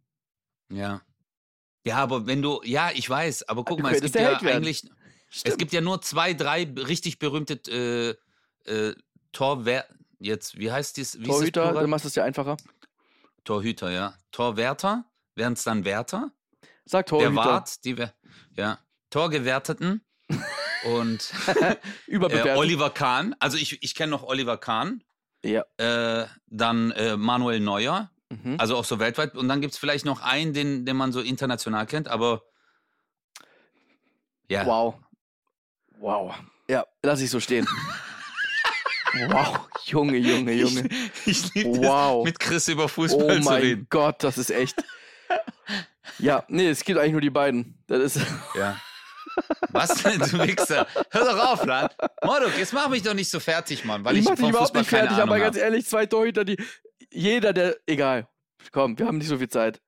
[0.70, 1.00] Ja.
[1.86, 4.82] Ja, aber wenn du, ja, ich weiß, aber guck Du mal, es gibt ja eigentlich,
[5.44, 7.54] es gibt ja nur zwei, drei richtig berühmte
[8.66, 8.94] äh, äh,
[9.32, 9.86] Torwer
[10.22, 11.18] jetzt, wie heißt dies?
[11.20, 12.56] Wie Torhüter, dann machst du es dir einfacher.
[13.44, 14.14] Torhüter, ja.
[14.30, 15.04] Torwärter,
[15.34, 16.30] wären es dann Wärter?
[16.84, 17.34] Sag Der Torhüter.
[17.36, 17.96] Wart, die
[18.56, 18.78] ja.
[19.10, 20.04] Torgewerteten
[20.84, 21.32] und
[22.08, 22.56] äh.
[22.56, 23.34] Oliver Kahn.
[23.38, 25.02] Also ich, ich kenne noch Oliver Kahn.
[25.44, 25.64] Ja.
[25.76, 28.56] Äh, dann äh, Manuel Neuer, Mhm.
[28.58, 29.34] also auch so weltweit.
[29.34, 32.42] Und dann gibt es vielleicht noch einen, den, den man so international kennt, aber
[34.48, 34.64] ja.
[34.66, 34.94] Wow.
[35.98, 36.34] Wow.
[36.68, 37.66] Ja, lass ich so stehen.
[39.28, 39.68] wow.
[39.84, 40.88] Junge, Junge, Junge.
[41.26, 42.24] Ich, ich liebe Wow.
[42.24, 43.86] mit Chris über Oh Fußball zu mein reden.
[43.90, 44.82] Gott, das ist echt.
[46.18, 47.78] Ja, nee, es gibt eigentlich nur die beiden.
[47.86, 48.26] Das ist.
[48.54, 48.80] Ja.
[49.70, 50.86] Was denn, du Wichser?
[51.10, 51.88] Hör doch auf, Lan.
[52.22, 54.76] Modok, jetzt mach mich doch nicht so fertig, Mann, weil ich ich, mach dich überhaupt
[54.76, 56.56] Fußball nicht fertig, aber ganz ehrlich, zwei Torhüter, die.
[57.10, 57.76] Jeder, der.
[57.86, 58.28] Egal.
[58.72, 59.80] Komm, wir haben nicht so viel Zeit.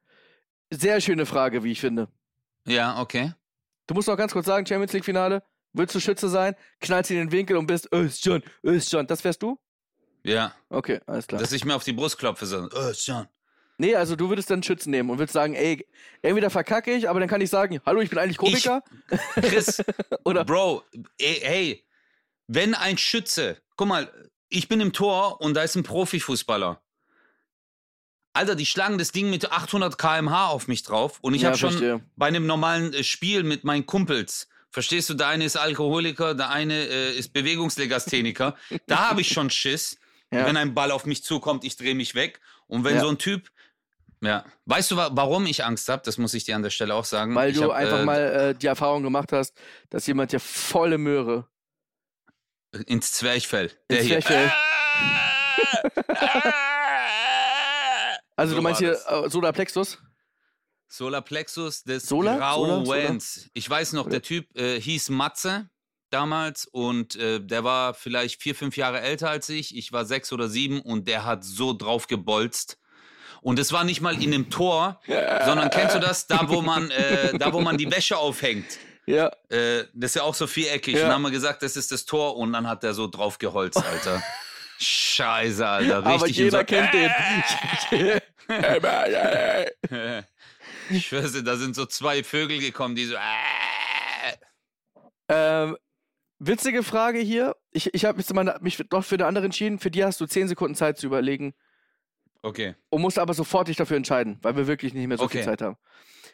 [0.70, 2.08] Sehr schöne Frage, wie ich finde.
[2.66, 3.34] Ja, okay.
[3.86, 5.42] Du musst noch ganz kurz sagen, Champions League Finale,
[5.74, 9.06] willst du Schütze sein, knallst in den Winkel und bist Özcan, Özcan.
[9.06, 9.58] Das wärst du?
[10.22, 11.40] Ja, Okay, alles klar.
[11.40, 13.28] dass ich mir auf die Brust klopfe, so, oh, schon.
[13.76, 15.84] Nee, also du würdest dann Schützen nehmen und würdest sagen, ey,
[16.22, 18.82] entweder verkacke ich, aber dann kann ich sagen, hallo, ich bin eigentlich Komiker.
[19.34, 19.82] Chris,
[20.24, 20.82] Oder Bro,
[21.18, 21.84] ey, hey,
[22.46, 26.80] wenn ein Schütze, guck mal, ich bin im Tor und da ist ein Profifußballer.
[28.32, 31.58] Alter, die schlagen das Ding mit 800 km/h auf mich drauf und ich Ja, habe
[31.58, 32.00] schon verstehe.
[32.16, 36.50] bei einem normalen äh, Spiel mit meinen Kumpels, verstehst du, der eine ist Alkoholiker, der
[36.50, 38.56] eine äh, ist Bewegungslegastheniker,
[38.86, 39.96] da habe ich schon Schiss.
[40.32, 40.46] Ja.
[40.46, 42.40] Wenn ein Ball auf mich zukommt, ich drehe mich weg.
[42.66, 43.02] Und wenn Ja.
[43.02, 43.50] so ein Typ,
[44.20, 46.02] ja, weißt du, wa- warum ich Angst habe?
[46.04, 47.34] Das muss ich dir an der Stelle auch sagen.
[47.36, 49.54] Weil ich du hab, einfach äh, mal äh, die Erfahrung gemacht hast,
[49.90, 51.46] dass jemand dir volle Möhre
[52.86, 53.70] ins Zwerchfell.
[53.90, 54.20] Der ins hier.
[54.20, 54.52] Zwerchfell.
[58.36, 59.98] Also So du meinst hier äh, Solarplexus?
[60.88, 62.34] Solarplexus des Solar?
[62.54, 62.84] Solar?
[62.84, 63.48] Grauens.
[63.54, 65.68] Ich weiß noch, der Typ äh, hieß Matze
[66.10, 69.76] damals und äh, der war vielleicht vier, fünf Jahre älter als ich.
[69.76, 72.78] Ich war sechs oder sieben und der hat so drauf gebolzt.
[73.42, 75.00] Und es war nicht mal in dem Tor,
[75.44, 76.26] sondern kennst du das?
[76.26, 78.78] Da, wo man, äh, da, wo man die Wäsche aufhängt.
[79.04, 79.30] Ja.
[79.50, 80.94] Äh, das ist ja auch so viereckig.
[80.94, 81.00] Ja.
[81.00, 83.36] Und dann haben wir gesagt, das ist das Tor und dann hat der so drauf
[83.36, 84.22] geholzt, Alter.
[84.78, 85.98] Scheiße, Alter.
[85.98, 87.10] Richtig Aber jeder so, kennt den.
[90.90, 93.14] Ich schwör's dir, da sind so zwei Vögel gekommen, die so.
[93.14, 93.18] Äh.
[95.28, 95.76] ähm,
[96.38, 97.56] witzige Frage hier.
[97.70, 98.22] Ich, ich habe
[98.60, 99.78] mich doch für eine andere entschieden.
[99.78, 101.54] Für die hast du 10 Sekunden Zeit zu überlegen
[102.42, 102.74] Okay.
[102.90, 105.48] und musst aber sofort dich dafür entscheiden, weil wir wirklich nicht mehr so viel Okay.
[105.50, 105.76] Zeit haben.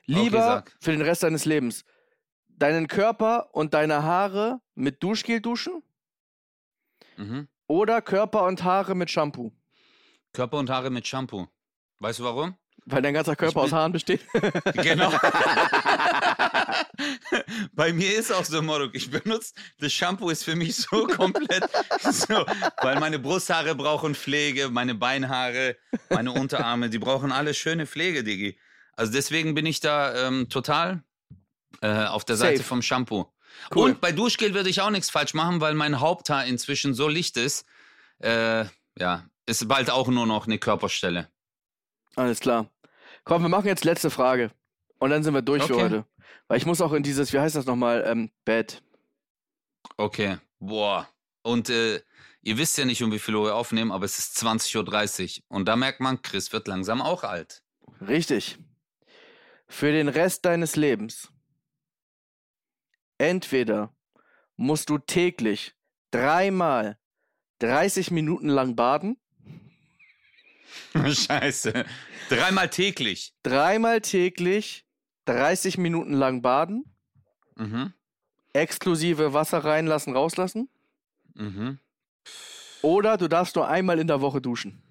[0.06, 0.76] Lieber sag.
[0.80, 1.84] für den Rest deines Lebens
[2.48, 5.82] deinen Körper und deine Haare mit Duschgel duschen
[7.16, 7.48] Mhm.
[7.66, 9.52] oder Körper und Haare mit Shampoo?
[10.32, 11.46] Körper und Haare mit Shampoo.
[12.00, 12.56] Weißt du warum?
[12.86, 14.20] Weil dein ganzer Körper aus Haaren besteht.
[14.74, 15.12] Genau.
[17.72, 21.64] Bei mir ist auch so, Moruk, ich benutze, das Shampoo ist für mich so komplett
[22.02, 22.46] so,
[22.82, 25.76] weil meine Brusthaare brauchen Pflege, meine Beinhaare,
[26.08, 28.58] meine Unterarme, die brauchen alle schöne Pflege, Digi.
[28.92, 31.02] Also deswegen bin ich da ähm, total
[31.80, 32.68] äh, auf der Seite Safe.
[32.68, 33.32] vom Shampoo.
[33.74, 33.90] Cool.
[33.90, 37.36] Und bei Duschgel würde ich auch nichts falsch machen, weil mein Haupthaar inzwischen so licht
[37.36, 37.66] ist.
[38.18, 38.64] Äh,
[38.98, 41.28] ja, ist bald auch nur noch eine Körperstelle.
[42.16, 42.70] Alles klar.
[43.24, 44.50] Komm, wir machen jetzt letzte Frage.
[44.98, 45.82] Und dann sind wir durch für Okay.
[45.84, 46.06] heute.
[46.48, 48.82] Weil ich muss auch in dieses, wie heißt das nochmal, ähm, Bett.
[49.96, 51.08] Okay, boah.
[51.42, 52.02] Und äh,
[52.42, 55.44] ihr wisst ja nicht, um wie viel Uhr wir aufnehmen, aber es ist 20.30 Uhr.
[55.48, 57.62] Und da merkt man, Chris wird langsam auch alt.
[58.00, 58.58] Richtig.
[59.68, 61.32] Für den Rest deines Lebens.
[63.18, 63.94] Entweder
[64.56, 65.74] musst du täglich
[66.10, 66.98] dreimal
[67.60, 69.18] 30 Minuten lang baden,
[70.94, 71.84] Scheiße.
[72.28, 73.34] Dreimal täglich.
[73.42, 74.84] dreimal täglich
[75.26, 76.84] 30 Minuten lang baden,
[77.56, 77.92] Mhm.
[78.52, 80.68] exklusive Wasser reinlassen, rauslassen,
[81.34, 81.78] Mhm.
[82.82, 84.82] oder du darfst nur einmal in der Woche duschen.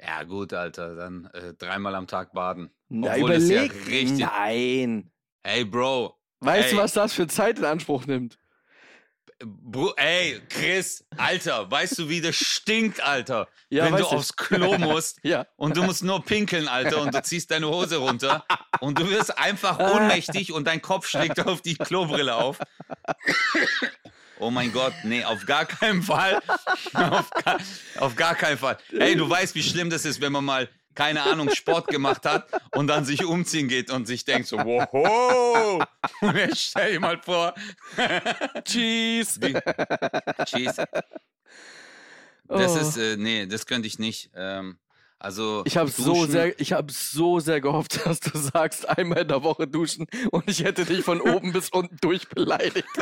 [0.00, 0.94] Ja, gut, Alter.
[0.94, 2.70] Dann äh, dreimal am Tag baden.
[2.88, 3.86] Na, Obwohl es ja überleg.
[3.88, 5.10] richtig- Nein.
[5.42, 6.16] Hey, Bro.
[6.40, 6.82] Weißt du, Ey.
[6.82, 8.38] was das für Zeit in Anspruch nimmt?
[9.44, 13.48] Bro, ey, Chris, Alter, weißt du, wie das stinkt, Alter?
[13.70, 14.06] Ja, Wenn du ich.
[14.06, 15.46] aufs Klo musst Ja.
[15.56, 18.42] und du musst nur pinkeln, Alter, und du ziehst deine Hose runter
[18.80, 22.58] und du wirst einfach ohnmächtig und dein Kopf schlägt auf die Klobrille auf.
[24.40, 26.40] Oh mein Gott, nee, auf gar keinen Fall.
[26.94, 27.58] Auf gar,
[27.98, 28.78] auf gar keinen Fall.
[28.96, 30.68] Ey, du weißt, wie schlimm das ist, wenn man mal,
[30.98, 35.86] keine Ahnung, Sport gemacht hat und dann sich umziehen geht und sich denkt so, wow.
[36.20, 37.54] Und jetzt stell dir mal vor,
[38.64, 39.40] Cheese.
[39.40, 39.54] wie,
[40.44, 40.84] Cheese.
[42.48, 42.78] Das Oh.
[42.80, 44.30] ist, äh, nee, das könnte ich nicht.
[44.34, 44.78] Ähm,
[45.20, 49.28] also, Ich habe so sehr, ich habe so sehr gehofft, dass du sagst, einmal in
[49.28, 52.88] der Woche duschen und ich hätte dich von oben bis unten durch beleidigt.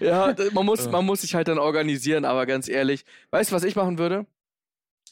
[0.00, 3.64] ja, man muss, man muss sich halt dann organisieren, aber ganz ehrlich, weißt du, was
[3.64, 4.26] ich machen würde?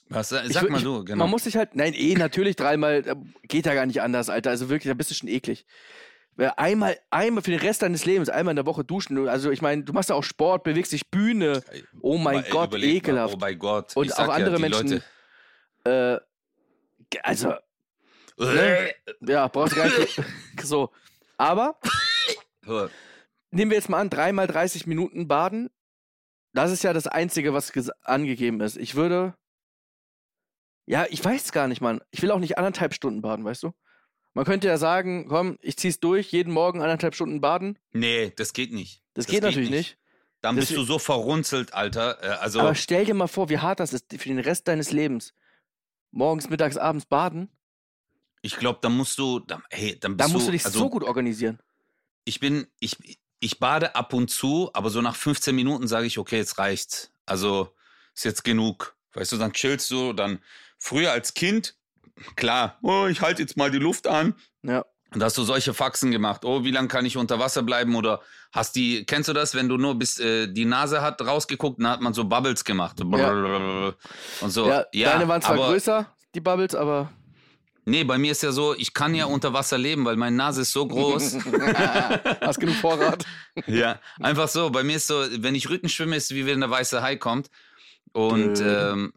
[0.08, 1.24] Was, sag ich, mal du, genau.
[1.24, 3.14] Man muss sich halt, nein, eh, natürlich dreimal, äh,
[3.48, 4.50] geht ja gar nicht anders, Alter.
[4.50, 5.64] Also wirklich, da bist du schon eklig.
[6.36, 9.28] Einmal, einmal für den Rest deines Lebens, einmal in der Woche duschen.
[9.28, 11.62] Also ich meine, du machst ja auch Sport, bewegst dich Bühne.
[12.00, 13.34] Oh mein Aber, ey, Gott, überleg mal, ekelhaft.
[13.34, 13.96] Oh mein Gott.
[13.96, 15.02] Und auch ja, andere die Menschen.
[15.84, 17.54] Leute, Äh, also,
[18.36, 18.90] ne?
[19.20, 20.20] ja, brauchst du gar nicht.
[20.62, 20.90] so.
[21.36, 21.78] Aber
[23.54, 25.70] nehmen wir jetzt mal an, dreimal 30 Minuten baden.
[26.52, 28.76] Das ist ja das Einzige, was angegeben ist.
[28.76, 29.34] Ich würde.
[30.86, 32.00] Ja, ich weiß es gar nicht, Mann.
[32.10, 33.72] Ich will auch nicht anderthalb Stunden baden, weißt du?
[34.34, 37.78] Man könnte ja sagen, komm, ich zieh's durch, jeden Morgen anderthalb Stunden baden.
[37.92, 39.02] Nee, das geht nicht.
[39.14, 39.98] Das, geht natürlich nicht.
[40.42, 42.22] Dann Das- bist du so verrunzelt, Alter.
[42.22, 44.90] Äh, Also, Aber stell dir mal vor, wie hart das ist für den Rest deines
[44.92, 45.32] Lebens.
[46.10, 47.48] Morgens, mittags, abends baden.
[48.42, 50.90] ich glaube, da musst du, da, hey, dann Da bist musst du dich also, so
[50.90, 51.58] gut organisieren.
[52.26, 52.98] Ich bin, ich,
[53.40, 57.10] ich bade ab und zu, aber so nach 15 Minuten sage ich, okay, jetzt reicht's.
[57.26, 57.74] Also,
[58.14, 58.94] ist jetzt genug.
[59.12, 60.40] Weißt du, dann chillst du, dann
[60.78, 61.76] früher als Kind,
[62.36, 64.34] klar, oh, ich halte jetzt mal die Luft an.
[64.62, 64.84] Ja.
[65.14, 66.44] Und da hast du solche Faxen gemacht.
[66.44, 67.94] Oh, wie lange kann ich unter Wasser bleiben?
[67.94, 68.20] Oder
[68.52, 71.88] hast die, kennst du das, wenn du nur bis äh, die Nase hat rausgeguckt, dann
[71.88, 73.00] hat man so Bubbles gemacht.
[74.40, 74.68] Und so.
[74.68, 77.12] ja, deine waren zwar größer, die Bubbles, aber.
[77.86, 80.62] Nee, bei mir ist ja so, ich kann ja unter Wasser leben, weil meine Nase
[80.62, 81.34] ist so groß.
[82.40, 83.26] Hast genug Vorrat.
[83.66, 84.70] ja, einfach so.
[84.70, 87.16] Bei mir ist so, wenn ich Rücken schwimme, ist es wie wenn der weiße Hai
[87.16, 87.50] kommt.
[88.12, 89.12] Und ähm,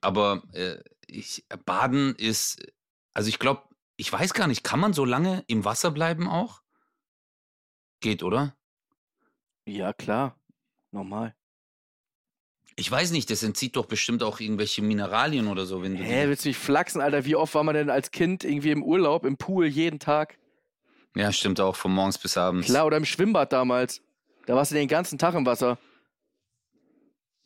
[0.00, 2.60] aber äh, ich, Baden ist,
[3.14, 3.62] also ich glaube,
[3.96, 6.62] ich weiß gar nicht, kann man so lange im Wasser bleiben auch?
[8.00, 8.56] Geht, oder?
[9.64, 10.40] Ja, klar.
[10.90, 11.34] Normal.
[12.76, 16.02] Ich weiß nicht, das entzieht doch bestimmt auch irgendwelche Mineralien oder so, wenn du.
[16.02, 17.24] Hä, willst du mich flachsen, Alter?
[17.24, 20.38] Wie oft war man denn als Kind irgendwie im Urlaub, im Pool, jeden Tag?
[21.14, 22.68] ja, stimmt auch, von morgens bis abends.
[22.68, 24.00] Klar, oder im Schwimmbad damals.
[24.46, 25.78] Da warst du den ganzen Tag im Wasser.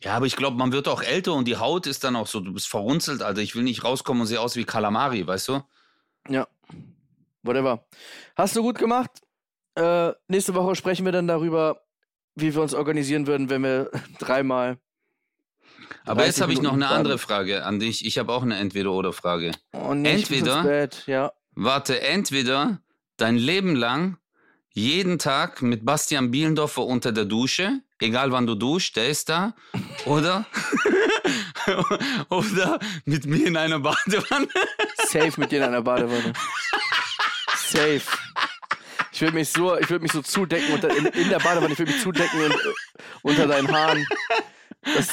[0.03, 2.41] Ja, aber ich glaube, man wird auch älter und die Haut ist dann auch so,
[2.41, 3.41] du bist verrunzelt, Alter.
[3.41, 5.63] Ich will nicht rauskommen und sehe aus wie Kalamari, weißt du?
[6.29, 6.47] Ja.
[7.43, 7.87] Whatever.
[8.37, 9.11] Hast du gut gemacht.
[9.75, 11.83] Äh, nächste Woche sprechen wir dann darüber,
[12.35, 14.79] wie wir uns organisieren würden, wenn wir dreimal.
[16.05, 17.19] Aber 30 jetzt habe ich noch eine andere.
[17.19, 18.05] Frage an dich.
[18.07, 19.53] Ich habe auch eine Entweder-Oder-Frage.
[19.73, 21.03] Oh, nee, Entweder- Bett.
[21.07, 21.33] Ja.
[21.55, 22.81] Warte, entweder
[23.17, 24.19] dein Leben lang
[24.73, 29.55] jeden Tag mit Bastian Bielendorfer unter der Dusche, egal wann du duschst, der ist da,
[30.05, 30.45] oder,
[32.29, 34.49] oder mit mir in einer Badewanne.
[35.09, 36.33] Safe mit dir in einer Badewanne.
[37.57, 38.03] Safe.
[39.13, 41.79] Ich würde mich so, ich würde mich so zudecken unter, in, in der Badewanne, ich
[41.79, 42.57] würde mich zudecken und, äh,
[43.23, 44.07] unter deinen Haaren.
[44.83, 45.09] Das,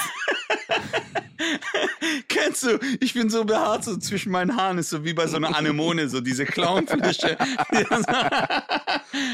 [2.28, 5.38] Kennst du, ich bin so behaart, so zwischen meinen Haaren ist so wie bei so
[5.38, 7.38] einer Anemone, so diese Clownfläche.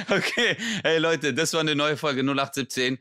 [0.10, 3.00] okay, hey Leute, das war eine neue Folge 0817.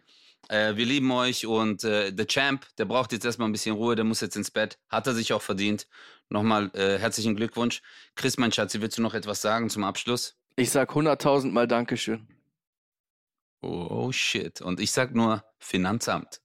[0.48, 3.96] Äh, wir lieben euch und äh, The Champ, der braucht jetzt erstmal ein bisschen Ruhe,
[3.96, 4.78] der muss jetzt ins Bett.
[4.88, 5.86] Hat er sich auch verdient.
[6.30, 7.82] Nochmal äh, herzlichen Glückwunsch.
[8.14, 10.38] Chris, mein Schatz, willst du noch etwas sagen zum Abschluss?
[10.59, 12.26] ich sag hunderttausend Mal Dankeschön.
[13.61, 14.61] Oh shit.
[14.61, 16.40] Und ich sag nur Finanzamt.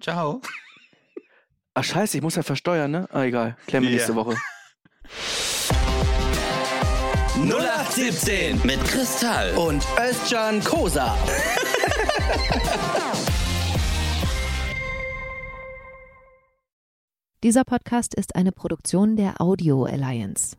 [0.00, 0.40] Ciao.
[1.74, 3.08] Ach scheiße, ich muss ja versteuern, ne?
[3.12, 3.56] Ah, egal.
[3.66, 3.96] Klären wir Ja.
[3.96, 4.36] nächste Woche.
[7.36, 9.52] 0817 mit Kristall.
[9.56, 11.16] Und Özcan Kosa.
[17.42, 20.56] Dieser Podcast ist eine Produktion der Audio Alliance.